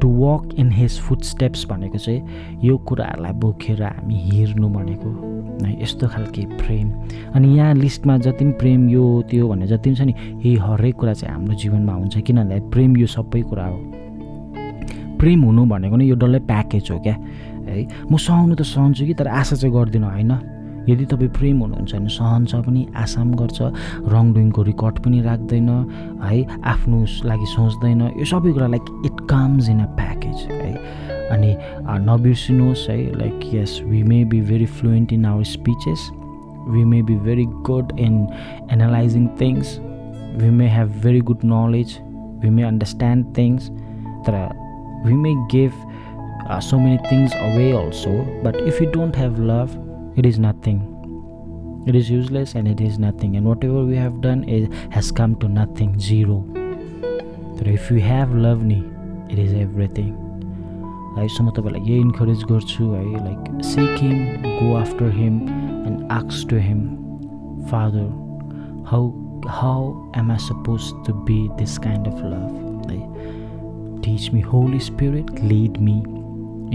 to 0.01 0.09
walk 0.09 0.55
in 0.59 0.71
his 0.73 0.99
footsteps 1.23 1.67
भनेको 1.71 1.99
चाहिँ 1.99 2.59
यो 2.65 2.77
कुराहरूलाई 2.89 3.33
बोकेर 3.33 3.83
हामी 3.83 4.15
हिँड्नु 4.15 4.69
भनेको 4.69 5.11
है। 5.65 5.83
यस्तो 5.83 6.09
खालके 6.09 6.43
प्रेम। 6.57 6.91
अनि 7.35 7.57
यहाँ 7.57 7.75
लिस्टमा 7.75 8.17
जति 8.19 8.45
पनि 8.45 8.53
प्रेम 8.61 8.89
यो 8.91 9.05
त्यो 9.31 9.49
भने 9.49 9.67
जति 9.67 9.91
पनि 9.91 9.97
छ 9.97 10.01
नि 10.01 10.13
यही 10.13 10.55
हरेक 10.57 10.95
कुरा 10.97 11.13
चाहिँ 11.13 11.35
हाम्रो 11.35 11.55
जीवनमा 11.55 11.93
हुन्छ। 11.93 12.19
किनभने 12.19 12.61
प्रेम 12.71 12.97
यो 12.97 13.07
सबै 13.07 13.43
कुरा 13.43 13.67
हो। 13.67 13.79
प्रेम 15.21 15.43
हुनु 15.45 15.65
भनेको 15.67 15.97
नै 15.97 16.05
यो 16.05 16.15
डल्लै 16.15 16.41
प्याकेज 16.45 16.91
हो 16.91 16.99
क्या? 17.01 17.15
है 17.15 17.87
म 18.13 18.17
सहनु 18.17 18.55
त 18.55 18.63
सहन्छु 18.63 19.07
कि 19.07 19.15
तर 19.15 19.29
आशा 19.29 19.57
चाहिँ 19.57 19.75
गर्दिनँ 19.75 20.11
होइन? 20.13 20.33
यदि 20.89 21.05
तपाईँ 21.05 21.31
प्रेम 21.31 21.61
हुनुहुन्छ 21.61 21.95
भने 21.95 22.09
सहन्छ 22.09 22.55
पनि 22.67 22.87
आसाम 22.97 23.35
गर्छ 23.35 23.59
रङ 24.13 24.33
डुइङको 24.35 24.63
रेकर्ड 24.63 24.99
पनि 24.99 25.21
राख्दैन 25.23 25.69
है 26.23 26.43
आफ्नो 26.65 27.05
लागि 27.25 27.47
सोच्दैन 27.47 28.03
यो 28.03 28.25
सबै 28.25 28.53
कुरा 28.53 28.67
like 28.67 28.85
it 29.07 29.21
comes 29.31 29.69
in 29.69 29.81
a 29.81 29.89
package 29.97 30.47
है। 30.51 30.73
अनि 31.31 31.57
नबिर्सिनुहोस् 32.07 32.89
है 32.91 32.99
like 33.19 33.41
yes 33.55 33.81
we 33.87 34.03
may 34.03 34.25
be 34.25 34.41
very 34.41 34.67
fluent 34.79 35.13
in 35.13 35.25
our 35.27 35.45
speeches 35.45 36.09
we 36.69 36.85
may 36.85 37.03
be 37.03 37.17
very 37.27 37.45
good 37.67 37.99
in 37.99 38.27
analysing 38.73 39.27
things 39.41 39.79
we 40.39 40.51
may 40.51 40.69
have 40.69 41.01
very 41.03 41.21
good 41.31 41.45
knowledge 41.45 41.99
we 42.43 42.51
may 42.51 42.63
understand 42.63 43.27
things 43.39 43.71
तर 44.27 44.39
we 45.07 45.15
may 45.15 45.35
give 45.53 45.85
so 46.61 46.79
many 46.79 46.99
things 47.09 47.33
away 47.35 47.73
also 47.73 48.25
but 48.43 48.57
if 48.71 48.81
you 48.81 48.87
don't 48.93 49.17
have 49.17 49.39
love 49.39 49.73
it 50.16 50.26
is 50.26 50.40
nothing 50.40 50.82
it 51.88 51.96
is 51.96 52.10
useless 52.10 52.56
and 52.56 52.68
it 52.68 52.82
is 52.82 52.98
nothing 53.00 53.36
and 53.36 53.46
whatever 53.46 53.86
we 53.86 53.96
have 53.96 54.20
done 54.22 54.44
is 54.58 54.68
has 54.90 55.12
come 55.12 55.36
to 55.36 55.48
nothing 55.60 55.94
zero 56.00 56.42
but 57.58 57.68
if 57.68 57.90
we 57.92 58.02
have 58.02 58.36
love 58.48 58.68
ni 58.74 58.82
it 59.30 59.40
is 59.40 59.54
everything 59.68 60.12
है 61.16 61.28
so 61.28 61.44
म 61.44 61.52
तपाईँलाई 61.56 61.82
यही 61.92 62.00
encourage 62.02 62.44
गर्छु 62.50 62.86
है 62.92 63.04
like 63.24 63.64
seek 63.70 63.98
him 64.02 64.20
go 64.60 64.74
after 64.76 65.10
him 65.16 65.42
and 65.88 66.12
आक्स 66.12 66.46
to 66.50 66.58
him 66.68 66.80
father 67.72 68.86
how 68.92 69.10
how 69.48 69.90
am 70.20 70.32
I 70.32 70.38
suppose 70.46 70.92
to 71.08 71.14
be 71.28 71.38
this 71.58 71.78
kind 71.86 72.08
of 72.08 72.22
love 72.26 72.90
है 72.92 73.00
teach 74.02 74.30
me 74.34 74.42
Holy 74.54 74.80
Spirit 74.80 75.44
lead 75.44 75.78
me 75.88 75.98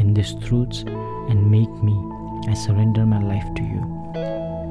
in 0.01 0.13
this 0.15 0.35
truths 0.45 0.85
and 0.87 1.47
make 1.55 1.81
me 1.85 1.97
I 2.50 2.56
surrender 2.56 3.06
my 3.06 3.28
life 3.28 3.46
to 3.58 3.64
you 3.64 3.82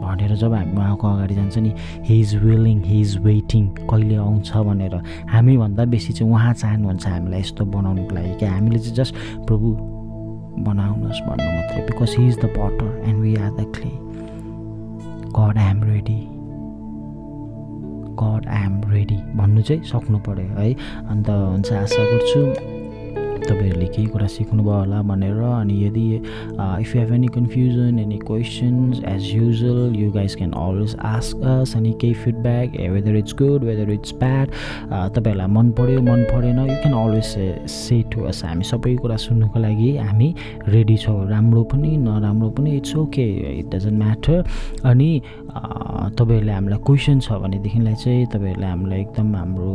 भनेर 0.00 0.34
जब 0.36 0.52
हामी 0.54 0.76
उहाँको 0.76 1.06
अगाडि 1.08 1.34
जान्छ 1.34 1.58
नि 1.58 1.72
he 2.04 2.20
is 2.20 2.34
willing 2.44 2.80
he 2.84 3.00
is 3.00 3.16
waiting 3.24 3.66
कहिले 3.90 4.16
आउँछ 4.16 4.56
भनेर? 4.68 4.94
हामीभन्दा 5.30 5.84
बेसी 5.92 6.12
चाहिँ 6.12 6.32
उहाँ 6.32 6.52
चाहनुहुन्छ 6.54 7.06
हामीलाई 7.06 7.40
यस्तो 7.40 7.64
बनाउनुको 7.64 8.14
लागि 8.14 8.34
क्या 8.38 8.52
हामीले 8.52 8.78
चाहिँ 8.78 8.96
जस्ट 8.96 9.14
प्रभु 9.46 9.68
बनाउनुहोस् 10.66 11.20
भन्नु 11.28 11.50
मात्रै। 11.56 11.80
Because 11.90 12.16
he 12.18 12.26
is 12.28 12.38
the 12.38 12.50
potter 12.56 12.90
and 13.08 13.18
we 13.22 13.34
are 13.36 13.50
the 13.50 13.66
clay 13.76 13.92
God 15.38 15.58
I 15.58 15.70
am 15.70 15.82
ready 15.84 16.20
God 18.22 18.48
I 18.48 18.64
am 18.64 18.80
ready 18.92 19.16
भन्नु 19.38 19.62
चाहिँ 19.62 19.82
सक्नु 19.92 20.18
पऱ्यो 20.26 20.58
है। 20.58 20.74
अन्त 21.10 21.30
हुन्छ 21.30 21.72
आशा 21.72 22.02
गर्छु 22.12 22.40
तपाईँहरूले 23.48 23.86
केही 23.86 24.06
कुरा 24.06 24.26
सिक्नुभयो 24.26 24.78
होला 24.78 25.00
भनेर 25.10 25.40
अनि 25.42 25.76
यदि 25.84 26.06
if 26.14 26.94
you 26.94 27.00
have 27.00 27.12
any 27.14 27.26
confusion 27.34 27.98
any 27.98 28.18
questions 28.26 29.02
as 29.08 29.30
usual 29.34 29.96
you 29.96 30.10
guys 30.12 30.34
can 30.36 30.52
always 30.64 30.96
ask 31.12 31.44
us 31.52 31.76
अनि 31.76 31.92
केही 32.00 32.14
feedback 32.24 32.76
whether 32.92 33.16
it's 33.16 33.34
good 33.42 33.64
whether 33.64 33.92
it's 33.92 34.14
bad 34.20 34.50
तपाईँहरूलाई 35.16 35.52
मन 35.56 35.70
पऱ्यो 35.78 36.00
मन 36.02 36.24
परेन 36.32 36.58
you 36.60 36.76
can 36.82 36.94
always 36.94 37.34
say 37.70 38.02
to 38.12 38.24
us 38.30 38.44
हामी 38.44 38.64
सबै 38.64 38.94
कुरा 39.02 39.16
सुन्नुको 39.26 39.58
लागि 39.60 39.96
हामी 39.96 40.34
रेडी 40.68 40.96
छौँ। 40.96 41.18
राम्रो 41.30 41.62
पनि 41.72 41.96
नराम्रो 41.96 42.50
पनि 42.56 42.76
it's 42.76 42.96
okay 42.96 43.26
it 43.58 43.74
doesn't 43.74 43.98
matter 43.98 44.44
अनि 44.84 45.10
तपाईँहरूले 46.18 46.52
हामीलाई 46.52 46.78
क्वेसन 46.86 47.20
छ 47.20 47.32
भनेदेखिलाई 47.42 47.94
चाहिँ 47.94 48.26
तपाईँहरूले 48.32 48.66
हामीलाई 48.66 49.00
एकदम 49.00 49.34
हाम्रो 49.36 49.72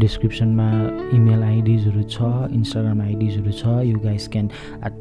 डिस्क्रिप्सनमा 0.00 0.68
इमेल 1.16 1.42
आइडिजहरू 1.42 2.02
छ 2.14 2.30
इन्स्टाग्राम 2.52 3.00
आइडिजहरू 3.02 3.52
छ। 3.52 3.64
You 3.86 3.98
guys 4.04 4.28
can 4.28 4.50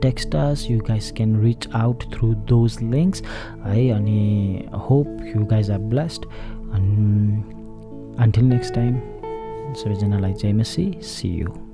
text 0.02 0.36
us 0.36 0.66
you 0.72 0.80
guys 0.88 1.12
can 1.18 1.40
reach 1.44 1.70
out 1.76 2.04
through 2.14 2.34
those 2.50 2.78
links 2.82 3.24
है 3.66 3.90
अनि 3.92 4.20
hope 4.90 5.08
you 5.36 5.46
guys 5.46 5.72
are 5.72 5.80
blessed 5.94 6.26
until 8.20 8.46
next 8.46 8.76
time 8.76 9.00
सबैजनालाई 9.74 10.34
जय 10.34 10.54
मसी 10.54 10.92
सी 11.06 11.36
यु 11.36 11.69